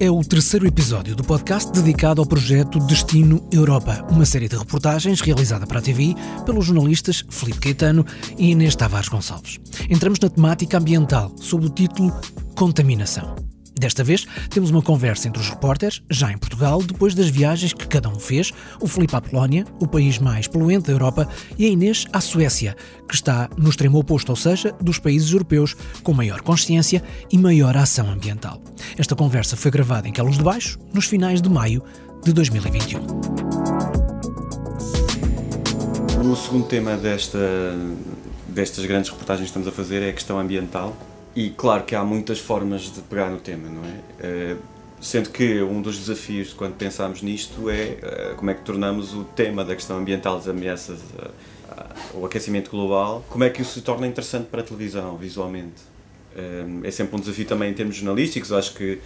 é 0.00 0.10
o 0.10 0.24
terceiro 0.24 0.66
episódio 0.66 1.14
do 1.14 1.22
podcast 1.22 1.70
dedicado 1.70 2.22
ao 2.22 2.26
projeto 2.26 2.80
Destino 2.80 3.46
Europa, 3.52 4.02
uma 4.10 4.24
série 4.24 4.48
de 4.48 4.56
reportagens 4.56 5.20
realizada 5.20 5.66
para 5.66 5.78
a 5.78 5.82
TV 5.82 6.14
pelos 6.46 6.64
jornalistas 6.64 7.22
Felipe 7.28 7.60
Caetano 7.60 8.06
e 8.38 8.50
Inês 8.52 8.74
Tavares 8.74 9.08
Gonçalves. 9.08 9.60
Entramos 9.90 10.18
na 10.18 10.30
temática 10.30 10.78
ambiental 10.78 11.30
sob 11.36 11.66
o 11.66 11.70
título 11.70 12.18
Contaminação. 12.54 13.49
Desta 13.74 14.04
vez, 14.04 14.26
temos 14.50 14.70
uma 14.70 14.82
conversa 14.82 15.28
entre 15.28 15.40
os 15.40 15.48
repórteres, 15.48 16.02
já 16.10 16.30
em 16.30 16.36
Portugal, 16.36 16.82
depois 16.82 17.14
das 17.14 17.28
viagens 17.28 17.72
que 17.72 17.86
cada 17.86 18.08
um 18.08 18.18
fez, 18.18 18.52
o 18.80 18.86
Filipe 18.86 19.16
à 19.16 19.20
Polónia, 19.20 19.64
o 19.80 19.86
país 19.86 20.18
mais 20.18 20.46
poluente 20.46 20.88
da 20.88 20.92
Europa, 20.92 21.28
e 21.56 21.66
a 21.66 21.68
Inês 21.68 22.06
à 22.12 22.20
Suécia, 22.20 22.76
que 23.08 23.14
está 23.14 23.48
no 23.56 23.70
extremo 23.70 23.98
oposto, 23.98 24.30
ou 24.30 24.36
seja, 24.36 24.74
dos 24.80 24.98
países 24.98 25.32
europeus 25.32 25.74
com 26.02 26.12
maior 26.12 26.42
consciência 26.42 27.02
e 27.30 27.38
maior 27.38 27.76
ação 27.76 28.10
ambiental. 28.10 28.60
Esta 28.98 29.14
conversa 29.14 29.56
foi 29.56 29.70
gravada 29.70 30.08
em 30.08 30.12
Queluz 30.12 30.36
de 30.36 30.44
Baixo, 30.44 30.78
nos 30.92 31.06
finais 31.06 31.40
de 31.40 31.48
maio 31.48 31.82
de 32.24 32.32
2021. 32.32 33.00
O 36.22 36.36
segundo 36.36 36.66
tema 36.66 36.96
desta, 36.96 37.38
destas 38.48 38.84
grandes 38.84 39.10
reportagens 39.10 39.50
que 39.50 39.58
estamos 39.58 39.68
a 39.68 39.72
fazer 39.72 40.02
é 40.02 40.10
a 40.10 40.12
questão 40.12 40.38
ambiental 40.38 40.94
e 41.40 41.50
claro 41.50 41.84
que 41.84 41.94
há 41.94 42.04
muitas 42.04 42.38
formas 42.38 42.82
de 42.92 43.00
pegar 43.00 43.30
no 43.30 43.38
tema, 43.38 43.66
não 43.70 43.82
é? 43.82 44.00
Eh, 44.20 44.56
sendo 45.00 45.30
que 45.30 45.62
um 45.62 45.80
dos 45.80 45.96
desafios 45.96 46.52
quando 46.52 46.74
pensamos 46.74 47.22
nisto 47.22 47.70
é 47.70 47.96
eh, 48.02 48.34
como 48.36 48.50
é 48.50 48.54
que 48.54 48.60
tornamos 48.60 49.14
o 49.14 49.24
tema 49.24 49.64
da 49.64 49.74
questão 49.74 49.96
ambiental 49.96 50.36
das 50.36 50.48
ameaças 50.48 51.00
ao 52.14 52.26
aquecimento 52.26 52.70
global, 52.70 53.24
como 53.30 53.44
é 53.44 53.48
que 53.48 53.62
isso 53.62 53.72
se 53.72 53.80
torna 53.80 54.06
interessante 54.06 54.48
para 54.48 54.60
a 54.60 54.64
televisão, 54.64 55.16
visualmente. 55.16 55.80
Eh, 56.36 56.66
é 56.84 56.90
sempre 56.90 57.16
um 57.16 57.20
desafio 57.20 57.46
também 57.46 57.70
em 57.70 57.74
termos 57.74 57.96
jornalísticos, 57.96 58.52
acho 58.52 58.74
que 58.74 58.98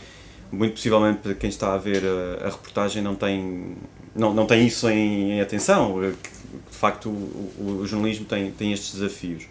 muito 0.50 0.72
possivelmente 0.72 1.20
para 1.20 1.34
quem 1.34 1.48
está 1.48 1.72
a 1.72 1.78
ver 1.78 2.02
a, 2.42 2.48
reportagem 2.48 3.00
não 3.00 3.14
tem, 3.14 3.76
não, 4.14 4.34
não 4.34 4.44
tem 4.44 4.66
isso 4.66 4.88
em, 4.88 5.34
em 5.34 5.40
atenção, 5.40 6.00
de 6.00 6.76
facto 6.76 7.08
o, 7.08 7.78
o, 7.80 7.86
jornalismo 7.86 8.24
tem, 8.24 8.50
tem 8.50 8.72
estes 8.72 8.94
desafios. 8.94 9.44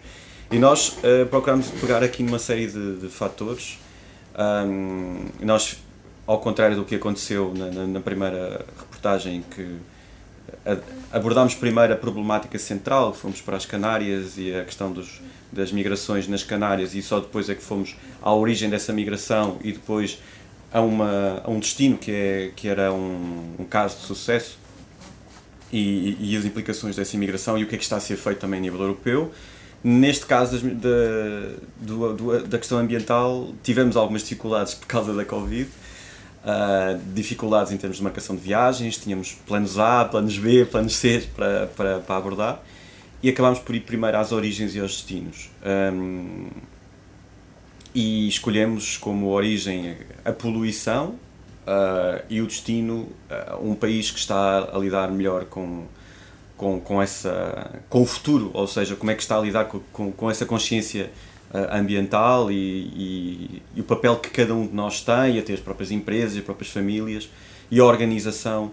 E 0.54 0.58
nós 0.60 0.98
uh, 0.98 1.26
procuramos 1.28 1.68
pegar 1.80 2.00
aqui 2.04 2.22
numa 2.22 2.38
série 2.38 2.68
de, 2.68 2.98
de 2.98 3.08
fatores. 3.08 3.76
Um, 4.38 5.26
nós, 5.40 5.78
ao 6.28 6.38
contrário 6.38 6.76
do 6.76 6.84
que 6.84 6.94
aconteceu 6.94 7.52
na, 7.52 7.72
na, 7.72 7.86
na 7.88 8.00
primeira 8.00 8.64
reportagem, 8.78 9.44
que 9.50 9.76
abordámos 11.12 11.56
primeiro 11.56 11.92
a 11.92 11.96
problemática 11.96 12.56
central, 12.56 13.12
fomos 13.12 13.40
para 13.40 13.56
as 13.56 13.66
Canárias 13.66 14.38
e 14.38 14.54
a 14.54 14.64
questão 14.64 14.92
dos, 14.92 15.20
das 15.50 15.72
migrações 15.72 16.28
nas 16.28 16.44
Canárias, 16.44 16.94
e 16.94 17.02
só 17.02 17.18
depois 17.18 17.50
é 17.50 17.56
que 17.56 17.62
fomos 17.62 17.96
à 18.22 18.32
origem 18.32 18.70
dessa 18.70 18.92
migração 18.92 19.58
e 19.60 19.72
depois 19.72 20.20
a, 20.72 20.80
uma, 20.80 21.42
a 21.42 21.50
um 21.50 21.58
destino 21.58 21.98
que, 21.98 22.12
é, 22.12 22.52
que 22.54 22.68
era 22.68 22.92
um, 22.92 23.56
um 23.58 23.64
caso 23.64 23.96
de 23.96 24.02
sucesso 24.04 24.56
e, 25.72 26.16
e, 26.20 26.36
as 26.36 26.44
implicações 26.44 26.94
dessa 26.94 27.16
imigração 27.16 27.58
e 27.58 27.64
o 27.64 27.66
que 27.66 27.74
é 27.74 27.78
que 27.78 27.82
está 27.82 27.96
a 27.96 28.00
ser 28.00 28.16
feito 28.16 28.38
também 28.38 28.60
a 28.60 28.62
nível 28.62 28.80
europeu. 28.80 29.32
Neste 29.84 30.24
caso 30.24 30.58
da, 30.60 30.88
do, 31.78 32.46
da 32.46 32.58
questão 32.58 32.78
ambiental, 32.78 33.52
tivemos 33.62 33.98
algumas 33.98 34.22
dificuldades 34.22 34.72
por 34.72 34.86
causa 34.86 35.12
da 35.12 35.26
Covid. 35.26 35.68
Uh, 36.42 36.98
dificuldades 37.14 37.70
em 37.70 37.76
termos 37.76 37.98
de 37.98 38.02
marcação 38.02 38.34
de 38.34 38.40
viagens, 38.40 38.96
tínhamos 38.96 39.32
planos 39.46 39.78
A, 39.78 40.06
planos 40.06 40.38
B, 40.38 40.64
planos 40.64 40.96
C 40.96 41.26
para, 41.36 41.66
para, 41.68 41.98
para 42.00 42.16
abordar 42.16 42.62
e 43.22 43.28
acabámos 43.30 43.58
por 43.58 43.74
ir 43.74 43.80
primeiro 43.80 44.18
às 44.18 44.32
origens 44.32 44.74
e 44.74 44.80
aos 44.80 44.92
destinos. 44.92 45.50
Um, 45.64 46.48
e 47.94 48.28
escolhemos 48.28 48.98
como 48.98 49.28
origem 49.28 49.96
a 50.24 50.32
poluição 50.32 51.14
uh, 51.66 52.22
e 52.28 52.42
o 52.42 52.46
destino 52.46 53.08
uh, 53.30 53.66
um 53.66 53.74
país 53.74 54.10
que 54.10 54.18
está 54.18 54.68
a 54.70 54.78
lidar 54.78 55.10
melhor 55.10 55.46
com, 55.46 55.84
com, 56.56 56.80
com, 56.80 57.02
essa, 57.02 57.80
com 57.88 58.02
o 58.02 58.06
futuro, 58.06 58.50
ou 58.54 58.66
seja, 58.66 58.94
como 58.96 59.10
é 59.10 59.14
que 59.14 59.22
está 59.22 59.38
a 59.38 59.40
lidar 59.40 59.64
com, 59.66 59.80
com, 59.92 60.12
com 60.12 60.30
essa 60.30 60.46
consciência 60.46 61.10
uh, 61.52 61.76
ambiental 61.76 62.50
e, 62.50 62.54
e, 62.54 63.62
e, 63.76 63.80
o 63.80 63.84
papel 63.84 64.16
que 64.16 64.30
cada 64.30 64.54
um 64.54 64.66
de 64.66 64.74
nós 64.74 65.00
tem, 65.00 65.38
até 65.38 65.52
as 65.52 65.60
próprias 65.60 65.90
empresas, 65.90 66.36
as 66.36 66.44
próprias 66.44 66.70
famílias 66.70 67.28
e 67.70 67.80
a 67.80 67.84
organização 67.84 68.72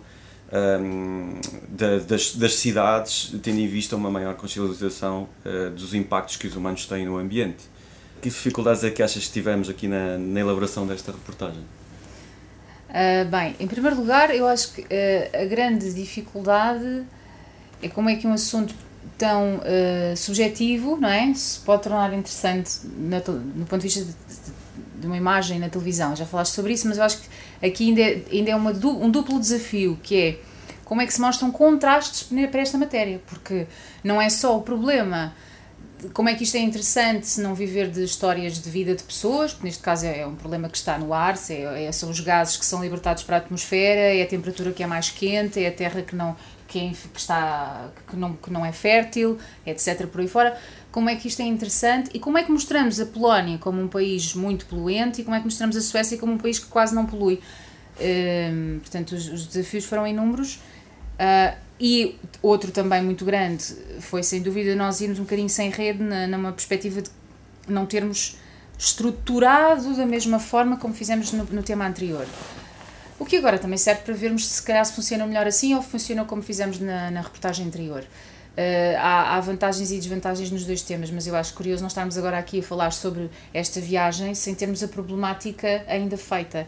um, 0.52 1.40
da, 1.70 2.00
das, 2.00 2.36
das, 2.36 2.56
cidades, 2.56 3.34
tendo 3.42 3.60
em 3.60 3.68
vista 3.68 3.96
uma 3.96 4.12
maior 4.12 4.36
consciencialização 4.36 5.30
uh, 5.46 5.70
dos 5.72 5.94
impactos 5.94 6.36
que 6.36 6.48
os 6.48 6.56
humanos 6.56 6.86
têm 6.86 7.06
no 7.06 7.18
ambiente. 7.18 7.70
Que 8.22 8.30
dificuldades 8.30 8.84
é 8.84 8.92
que 8.92 9.02
achas 9.02 9.26
que 9.26 9.32
tivemos 9.32 9.70
aqui 9.70 9.88
na, 9.88 10.18
na 10.18 10.40
elaboração 10.40 10.86
desta 10.86 11.12
reportagem? 11.12 11.64
Uh, 12.90 13.26
bem, 13.30 13.56
em 13.60 13.68
primeiro 13.68 13.96
lugar, 13.96 14.36
eu 14.36 14.46
acho 14.46 14.74
que 14.74 14.82
uh, 14.82 15.42
a 15.42 15.46
grande 15.46 15.94
dificuldade 15.94 17.06
é 17.82 17.88
como 17.90 18.10
é 18.10 18.16
que 18.16 18.28
um 18.28 18.34
assunto 18.34 18.74
tão 19.18 19.58
uh, 19.58 20.18
subjetivo, 20.18 20.98
não 20.98 21.10
é? 21.10 21.34
Se 21.34 21.60
pode 21.60 21.84
tornar 21.84 22.14
interessante 22.14 22.80
na, 22.98 23.20
no 23.20 23.66
ponto 23.66 23.82
de 23.82 23.88
vista 23.88 24.04
de, 24.04 24.14
de, 25.00 25.08
uma 25.08 25.18
imagem 25.18 25.60
na 25.60 25.70
televisão. 25.70 26.16
Já 26.16 26.26
falaste 26.26 26.54
sobre 26.54 26.74
isso, 26.74 26.88
mas 26.88 26.98
eu 26.98 27.04
acho 27.04 27.20
que 27.20 27.66
aqui 27.66 27.90
ainda 27.90 28.02
é, 28.02 28.24
ainda 28.32 28.52
é 28.52 28.56
uma, 28.56 28.72
um 28.72 29.10
duplo 29.10 29.40
desafio, 29.40 30.00
que 30.02 30.16
é 30.16 30.40
como 30.86 31.02
é 31.02 31.06
que 31.06 31.14
se 31.14 31.22
mostram 31.22 31.52
contrastes 31.52 32.28
para 32.50 32.62
esta 32.62 32.78
matéria, 32.78 33.22
porque 33.28 33.68
não 34.04 34.22
é 34.22 34.30
só 34.30 34.58
o 34.58 34.62
problema 34.62 35.34
como 36.14 36.30
é 36.30 36.36
que 36.36 36.44
isto 36.44 36.58
é 36.58 36.60
interessante 36.60 37.28
se 37.28 37.42
não 37.42 37.54
viver 37.54 37.90
de 37.90 38.04
histórias 38.04 38.60
de 38.60 38.70
vida 38.70 38.96
de 38.96 39.04
pessoas, 39.04 39.52
porque 39.52 39.68
neste 39.68 39.84
caso 39.84 40.06
é, 40.06 40.22
é 40.22 40.28
um 40.28 40.36
problema 40.36 40.68
que 40.68 40.78
está 40.78 40.98
no 40.98 41.14
ar, 41.14 41.36
é, 41.50 41.86
é, 41.86 41.92
são 41.92 42.10
os 42.10 42.20
gases 42.20 42.58
que 42.58 42.66
são 42.66 42.82
libertados 42.82 43.24
para 43.24 43.38
a 43.38 43.40
atmosfera, 43.40 44.16
é 44.16 44.24
a 44.24 44.28
temperatura 44.28 44.72
que 44.72 44.82
é 44.82 44.88
mais 44.88 45.10
quente, 45.10 45.64
é 45.64 45.68
a 45.68 45.72
terra 45.72 46.02
que 46.02 46.16
não, 46.16 46.36
que, 46.72 46.80
é, 46.80 46.92
que, 47.14 47.20
está, 47.20 47.90
que, 48.10 48.16
não, 48.16 48.34
que 48.34 48.50
não 48.50 48.66
é 48.66 48.72
fértil, 48.72 49.38
etc. 49.66 50.08
por 50.08 50.22
aí 50.22 50.28
fora. 50.30 50.58
Como 50.90 51.10
é 51.10 51.16
que 51.18 51.28
isto 51.28 51.42
é 51.42 51.46
interessante 51.46 52.10
e 52.14 52.20
como 52.20 52.38
é 52.38 52.44
que 52.44 52.52
mostramos 52.52 52.98
a 52.98 53.06
Polónia 53.06 53.58
como 53.58 53.82
um 53.82 53.90
país 53.90 54.34
muito 54.34 54.66
poluente 54.66 55.20
e 55.20 55.24
como 55.26 55.36
é 55.36 55.40
que 55.40 55.46
mostramos 55.46 55.76
a 55.76 55.82
Suécia 55.82 56.18
como 56.18 56.32
um 56.32 56.38
país 56.38 56.60
que 56.60 56.68
quase 56.68 56.96
não 56.96 57.06
polui. 57.06 57.42
Hum, 58.00 58.80
portanto, 58.80 59.12
os, 59.12 59.28
os, 59.28 59.48
desafios 59.48 59.84
foram 59.84 60.08
inúmeros. 60.08 60.56
Uh, 60.56 61.58
e 61.78 62.16
outro 62.42 62.72
também 62.72 63.04
muito 63.04 63.26
grande 63.26 63.64
foi, 64.00 64.24
sem 64.24 64.42
dúvida, 64.42 64.74
nós 64.74 65.02
irmos 65.02 65.20
um 65.20 65.24
bocadinho 65.24 65.50
sem 65.50 65.70
rede, 65.70 66.02
na, 66.02 66.26
numa 66.26 66.54
perspectiva 66.54 67.02
de 67.02 67.10
não 67.68 67.86
termos 67.86 68.38
estruturado 68.80 69.94
da 69.96 70.06
mesma 70.06 70.40
forma 70.40 70.78
como 70.78 70.94
fizemos 70.94 71.34
no, 71.34 71.44
no 71.44 71.64
tema 71.64 71.86
anterior. 71.86 72.26
O 73.22 73.26
que 73.26 73.38
agora 73.38 73.60
também 73.60 73.78
serve 73.78 74.02
para 74.02 74.16
vermos 74.16 74.48
se 74.48 74.64
calhar 74.64 74.84
se 74.84 74.94
funciona 74.94 75.28
melhor 75.28 75.46
assim 75.46 75.76
ou 75.76 75.82
funciona 75.84 76.26
como 76.26 76.42
fizemos 76.42 76.80
na, 76.80 77.12
na 77.12 77.22
reportagem 77.22 77.68
anterior. 77.68 78.02
Uh, 78.02 78.98
há, 78.98 79.36
há, 79.36 79.40
vantagens 79.40 79.92
e 79.92 79.98
desvantagens 79.98 80.50
nos 80.50 80.66
dois 80.66 80.82
temas, 80.82 81.12
mas 81.12 81.28
eu 81.28 81.36
acho 81.36 81.54
curioso 81.54 81.84
nós 81.84 81.92
estarmos 81.92 82.18
agora 82.18 82.40
aqui 82.40 82.62
a 82.62 82.64
falar 82.64 82.90
sobre 82.90 83.30
esta 83.54 83.80
viagem 83.80 84.34
sem 84.34 84.56
termos 84.56 84.82
a 84.82 84.88
problemática 84.88 85.86
ainda 85.88 86.18
feita. 86.18 86.68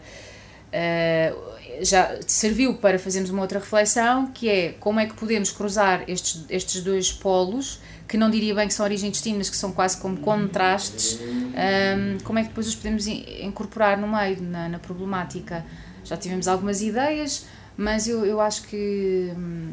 Uh, 0.68 1.84
já 1.84 2.20
serviu 2.24 2.74
para 2.74 3.00
fazermos 3.00 3.30
uma 3.30 3.42
outra 3.42 3.58
reflexão, 3.58 4.28
que 4.28 4.48
é 4.48 4.74
como 4.78 5.00
é 5.00 5.06
que 5.06 5.14
podemos 5.14 5.50
cruzar 5.50 6.04
estes, 6.06 6.44
estes 6.48 6.84
dois 6.84 7.10
polos, 7.10 7.80
que 8.06 8.16
não 8.16 8.30
diria 8.30 8.54
bem 8.54 8.68
que 8.68 8.74
são 8.74 8.86
origem 8.86 9.08
e 9.08 9.10
destino, 9.10 9.38
mas 9.38 9.50
que 9.50 9.56
são 9.56 9.72
quase 9.72 9.96
como 9.96 10.18
contrastes, 10.18 11.18
um, 11.20 11.52
ehm, 11.56 12.18
como 12.22 12.38
é 12.38 12.42
que 12.42 12.48
depois 12.50 12.68
os 12.68 12.76
podemos 12.76 13.08
incorporar 13.08 13.98
no 13.98 14.06
meio, 14.06 14.40
na, 14.40 14.68
na 14.68 14.78
problemática 14.78 15.64
já 16.04 16.16
tivemos 16.16 16.46
algumas 16.46 16.82
ideias, 16.82 17.46
mas 17.76 18.06
eu, 18.06 18.24
eu 18.24 18.40
acho 18.40 18.62
que, 18.64 19.32
hum, 19.36 19.72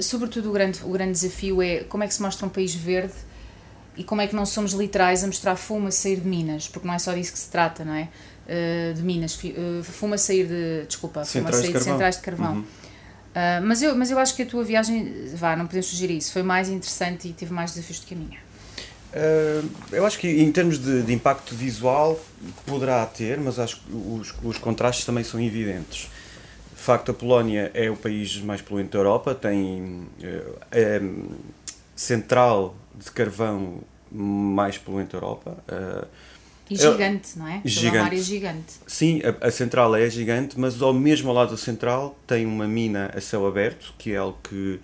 sobretudo, 0.00 0.48
o 0.48 0.52
grande, 0.52 0.80
o 0.84 0.90
grande 0.90 1.12
desafio 1.12 1.60
é 1.60 1.84
como 1.84 2.04
é 2.04 2.06
que 2.06 2.14
se 2.14 2.22
mostra 2.22 2.46
um 2.46 2.48
país 2.48 2.74
verde 2.74 3.14
e 3.96 4.04
como 4.04 4.20
é 4.20 4.26
que 4.26 4.34
não 4.34 4.46
somos 4.46 4.72
literais 4.72 5.24
a 5.24 5.26
mostrar 5.26 5.56
fumo 5.56 5.88
a 5.88 5.90
sair 5.90 6.20
de 6.20 6.28
Minas, 6.28 6.68
porque 6.68 6.86
não 6.86 6.94
é 6.94 6.98
só 6.98 7.12
disso 7.12 7.32
que 7.32 7.38
se 7.38 7.50
trata, 7.50 7.84
não 7.84 7.94
é? 7.94 8.08
Uh, 8.46 8.94
de 8.94 9.02
Minas, 9.02 9.34
uh, 9.36 9.82
fumo 9.82 10.14
a 10.14 10.18
sair 10.18 10.46
de. 10.46 10.86
Desculpa, 10.86 11.24
fumo 11.24 11.48
a 11.48 11.52
sair 11.52 11.72
de, 11.72 11.72
de 11.72 11.80
centrais 11.80 12.16
de 12.16 12.22
carvão. 12.22 12.56
Uhum. 12.56 12.60
Uh, 12.60 13.62
mas, 13.64 13.82
eu, 13.82 13.94
mas 13.96 14.10
eu 14.10 14.18
acho 14.18 14.34
que 14.34 14.42
a 14.42 14.46
tua 14.46 14.64
viagem, 14.64 15.30
vá, 15.34 15.56
não 15.56 15.66
podemos 15.66 15.86
sugerir 15.86 16.16
isso, 16.16 16.32
foi 16.32 16.42
mais 16.42 16.68
interessante 16.68 17.28
e 17.28 17.32
teve 17.32 17.52
mais 17.52 17.72
desafios 17.72 18.00
do 18.00 18.06
que 18.06 18.14
a 18.14 18.16
minha. 18.16 18.38
Uh, 19.16 19.66
eu 19.92 20.04
acho 20.04 20.18
que 20.18 20.28
em 20.28 20.52
termos 20.52 20.78
de, 20.78 21.02
de, 21.02 21.14
impacto 21.14 21.54
visual 21.54 22.20
poderá 22.66 23.06
ter, 23.06 23.38
mas 23.40 23.58
acho 23.58 23.80
que 23.80 23.90
os, 23.90 24.34
os, 24.44 24.58
contrastes 24.58 25.06
também 25.06 25.24
são 25.24 25.40
evidentes. 25.40 26.10
De 26.76 26.82
facto, 26.82 27.12
a 27.12 27.14
Polónia 27.14 27.70
é 27.72 27.90
o 27.90 27.96
país 27.96 28.36
mais 28.42 28.60
poluente 28.60 28.90
da 28.90 28.98
Europa, 28.98 29.34
tem 29.34 30.06
uh, 30.22 30.58
é 30.70 31.00
central 31.94 32.76
de 32.94 33.10
carvão 33.10 33.80
mais 34.12 34.76
poluente 34.76 35.12
da 35.12 35.16
Europa. 35.16 35.56
Uh, 35.66 36.06
e 36.68 36.76
gigante, 36.76 37.30
é, 37.36 37.38
não 37.38 37.48
é? 37.48 37.62
Gigante. 37.64 37.96
Uma 37.96 38.04
área 38.04 38.22
gigante. 38.22 38.74
Sim, 38.86 39.22
a, 39.22 39.46
a, 39.46 39.50
central 39.50 39.96
é 39.96 40.10
gigante, 40.10 40.60
mas 40.60 40.82
ao 40.82 40.92
mesmo 40.92 41.32
lado 41.32 41.52
da 41.52 41.56
central 41.56 42.18
tem 42.26 42.44
uma 42.44 42.66
mina 42.66 43.10
a 43.16 43.20
céu 43.20 43.46
aberto, 43.46 43.94
que 43.96 44.12
é 44.12 44.16
algo 44.16 44.36
que, 44.42 44.78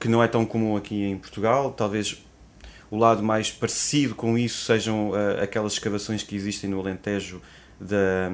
que 0.00 0.08
não 0.08 0.22
é 0.22 0.28
tão 0.28 0.46
comum 0.46 0.74
aqui 0.74 1.04
em 1.04 1.18
Portugal. 1.18 1.72
Talvez 1.72 2.16
o 2.90 2.96
lado 2.96 3.22
mais 3.22 3.50
parecido 3.50 4.14
com 4.14 4.36
isso 4.38 4.64
sejam 4.64 5.10
uh, 5.10 5.42
aquelas 5.42 5.74
escavações 5.74 6.22
que 6.22 6.34
existem 6.34 6.70
no 6.70 6.80
Alentejo 6.80 7.40
da, 7.80 8.30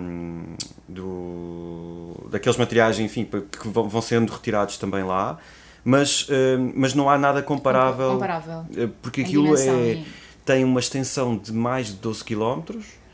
do, 0.88 2.14
daqueles 2.30 2.56
materiais, 2.56 2.98
enfim, 2.98 3.24
que 3.24 3.68
vão 3.68 4.00
sendo 4.00 4.32
retirados 4.32 4.78
também 4.78 5.04
lá, 5.04 5.36
mas, 5.84 6.26
mas 6.74 6.94
não 6.94 7.10
há 7.10 7.18
nada 7.18 7.42
comparável, 7.42 8.12
comparável. 8.12 8.64
porque 9.02 9.20
aquilo 9.20 9.54
é, 9.54 10.02
tem 10.46 10.64
uma 10.64 10.80
extensão 10.80 11.36
de 11.36 11.52
mais 11.52 11.88
de 11.88 11.96
12 11.96 12.24
km 12.24 12.62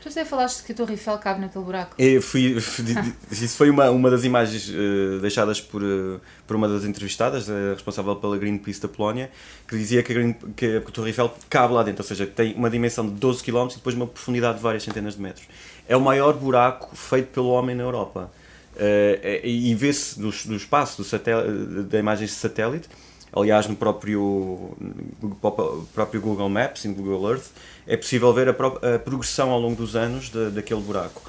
Tu 0.01 0.09
até 0.09 0.25
falaste 0.25 0.63
que 0.63 0.71
a 0.71 0.75
Torre 0.75 0.93
Eiffel 0.93 1.15
cabe 1.19 1.41
naquele 1.41 1.63
buraco. 1.63 1.95
Eu 1.97 2.21
fui, 2.23 2.57
isso 3.31 3.55
foi 3.55 3.69
uma, 3.69 3.91
uma 3.91 4.09
das 4.09 4.23
imagens 4.23 4.67
uh, 4.69 5.19
deixadas 5.19 5.61
por, 5.61 5.83
uh, 5.83 6.19
por 6.47 6.55
uma 6.55 6.67
das 6.67 6.83
entrevistadas, 6.85 7.47
a 7.47 7.73
responsável 7.73 8.15
pela 8.15 8.35
Greenpeace 8.35 8.81
da 8.81 8.87
Polónia, 8.87 9.29
que 9.67 9.77
dizia 9.77 10.01
que 10.01 10.11
a, 10.11 10.15
Green, 10.15 10.33
que 10.55 10.77
a 10.77 10.81
Torre 10.81 11.09
Eiffel 11.09 11.31
cabe 11.47 11.75
lá 11.75 11.83
dentro, 11.83 12.01
ou 12.01 12.07
seja, 12.07 12.25
tem 12.25 12.55
uma 12.55 12.69
dimensão 12.69 13.05
de 13.05 13.13
12 13.13 13.43
km 13.43 13.67
e 13.71 13.75
depois 13.75 13.95
uma 13.95 14.07
profundidade 14.07 14.57
de 14.57 14.63
várias 14.63 14.81
centenas 14.81 15.15
de 15.15 15.21
metros. 15.21 15.45
É 15.87 15.95
o 15.95 16.01
maior 16.01 16.33
buraco 16.33 16.95
feito 16.95 17.27
pelo 17.27 17.49
homem 17.49 17.75
na 17.75 17.83
Europa. 17.83 18.31
Uh, 18.75 19.45
e 19.45 19.75
vê-se 19.75 20.17
do, 20.17 20.31
do 20.31 20.55
espaço 20.55 21.03
do 21.03 21.83
da 21.83 21.99
imagens 21.99 22.31
de 22.31 22.35
satélite 22.37 22.89
Aliás, 23.33 23.65
no 23.67 23.75
próprio, 23.77 24.75
no 25.21 25.87
próprio 25.93 26.19
Google 26.19 26.49
Maps, 26.49 26.83
no 26.83 26.93
Google 26.93 27.31
Earth, 27.31 27.47
é 27.87 27.95
possível 27.95 28.33
ver 28.33 28.49
a, 28.49 28.51
a 28.51 28.99
progressão 28.99 29.51
ao 29.51 29.59
longo 29.59 29.75
dos 29.75 29.95
anos 29.95 30.29
de, 30.29 30.49
daquele 30.49 30.81
buraco. 30.81 31.21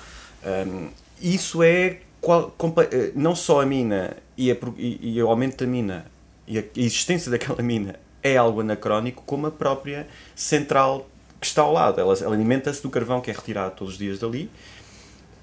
Um, 0.44 0.88
isso 1.20 1.62
é 1.62 2.00
qual, 2.20 2.52
eh, 2.90 3.12
não 3.14 3.36
só 3.36 3.60
a 3.60 3.66
mina 3.66 4.16
e, 4.36 4.50
a, 4.50 4.56
e, 4.76 5.16
e, 5.16 5.22
o 5.22 5.28
aumento 5.28 5.64
da 5.64 5.70
mina 5.70 6.06
e 6.46 6.58
a 6.58 6.64
existência 6.76 7.30
daquela 7.32 7.62
mina 7.62 7.94
é 8.20 8.36
algo 8.36 8.60
anacrónico, 8.60 9.22
como 9.24 9.46
a 9.46 9.50
própria 9.50 10.08
central 10.34 11.08
que 11.40 11.46
está 11.46 11.62
ao 11.62 11.72
lado. 11.72 12.00
Ela, 12.00 12.14
ela 12.20 12.34
alimenta-se 12.34 12.82
do 12.82 12.90
carvão 12.90 13.20
que 13.20 13.30
é 13.30 13.34
retirado 13.34 13.76
todos 13.76 13.94
os 13.94 13.98
dias 13.98 14.18
dali, 14.18 14.50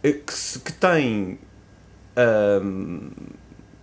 eh, 0.03 0.11
que, 0.11 0.59
que 0.59 0.73
tem 0.73 1.39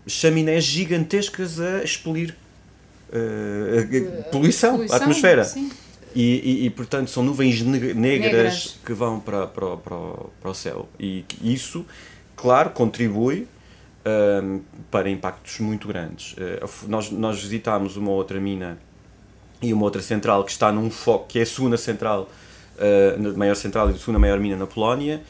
chaminés 0.07 0.65
gigantescas 0.65 1.59
a 1.59 1.83
expelir 1.83 2.37
uh, 3.09 4.31
poluição, 4.31 4.75
poluição, 4.75 4.97
a 4.97 5.01
atmosfera. 5.01 5.45
Sim. 5.45 5.71
E, 6.15 6.23
e, 6.23 6.67
e, 6.67 6.71
portanto 6.71 7.11
são 7.11 7.23
nuvens 7.23 7.61
negras, 7.61 7.95
negras, 7.95 8.81
que 8.85 8.95
vão 8.95 9.21
para, 9.21 9.47
para, 9.47 9.77
para, 9.77 9.97
para 10.41 10.51
o 10.51 10.55
céu. 10.55 10.89
E 10.99 11.27
isso, 11.43 11.85
claro, 12.35 12.71
contribui 12.71 13.47
um, 14.07 14.57
ehm, 14.57 14.61
para 14.91 15.11
impactos 15.11 15.59
muito 15.61 15.87
grandes. 15.87 16.33
Uh, 16.33 16.89
nós, 16.89 17.11
nós 17.11 17.43
visitámos 17.43 17.99
uma 17.99 18.13
outra 18.13 18.41
mina 18.41 18.79
e 19.61 19.75
uma 19.75 19.85
outra 19.85 20.01
central 20.01 20.43
que 20.45 20.51
está 20.51 20.73
num 20.73 20.91
foco, 20.91 21.27
que 21.29 21.39
é 21.39 21.43
a 21.43 21.47
segunda 21.47 21.77
central, 21.77 22.31
uh, 22.79 23.29
a 23.29 23.37
maior 23.37 23.55
central 23.55 23.91
e 23.91 23.95
a 23.95 23.99
segunda 23.99 24.19
maior 24.19 24.39
mina 24.41 24.57
na 24.57 24.67
Polónia, 24.67 25.23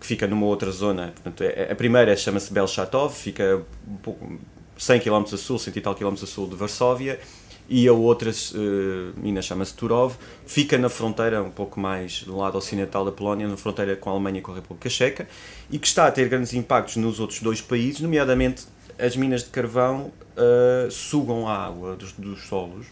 que 0.00 0.06
fica 0.06 0.26
numa 0.26 0.46
outra 0.46 0.70
zona. 0.70 1.12
Portanto, 1.14 1.42
é, 1.42 1.72
a 1.72 1.74
primeira 1.74 2.16
chama-se 2.16 2.52
Belchatov, 2.52 3.12
fica 3.14 3.62
um 3.86 3.96
pouco, 3.96 4.38
100 4.78 5.00
km 5.00 5.24
a 5.34 5.36
sul, 5.36 5.58
100 5.58 5.74
e 5.76 5.80
tal 5.80 5.94
km 5.94 6.14
a 6.14 6.26
sul 6.26 6.46
de 6.46 6.54
Varsóvia, 6.54 7.20
e 7.68 7.86
a 7.86 7.92
outra 7.92 8.30
uh, 8.30 9.20
mina 9.20 9.42
chama-se 9.42 9.74
Turov, 9.74 10.14
fica 10.46 10.78
na 10.78 10.88
fronteira 10.88 11.42
um 11.42 11.50
pouco 11.50 11.78
mais 11.78 12.22
do 12.22 12.34
lado 12.34 12.56
ocidental 12.56 13.04
da 13.04 13.12
Polónia, 13.12 13.46
na 13.46 13.58
fronteira 13.58 13.94
com 13.94 14.08
a 14.08 14.12
Alemanha 14.14 14.38
e 14.38 14.40
com 14.40 14.52
a 14.52 14.54
República 14.54 14.88
Checa, 14.88 15.28
e 15.70 15.78
que 15.78 15.86
está 15.86 16.06
a 16.06 16.10
ter 16.10 16.28
grandes 16.28 16.54
impactos 16.54 16.96
nos 16.96 17.20
outros 17.20 17.42
dois 17.42 17.60
países, 17.60 18.00
nomeadamente 18.00 18.64
as 18.98 19.14
minas 19.16 19.44
de 19.44 19.50
carvão 19.50 20.10
uh, 20.36 20.90
sugam 20.90 21.46
a 21.46 21.66
água 21.66 21.94
dos, 21.94 22.12
dos 22.12 22.46
solos 22.46 22.86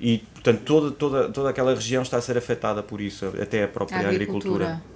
e, 0.00 0.18
portanto, 0.18 0.62
toda, 0.64 0.90
toda, 0.90 1.28
toda 1.28 1.50
aquela 1.50 1.74
região 1.74 2.02
está 2.02 2.16
a 2.16 2.20
ser 2.20 2.36
afetada 2.36 2.82
por 2.82 3.00
isso, 3.00 3.26
até 3.40 3.64
a 3.64 3.68
própria 3.68 3.98
a 3.98 4.10
agricultura. 4.10 4.64
agricultura. 4.64 4.94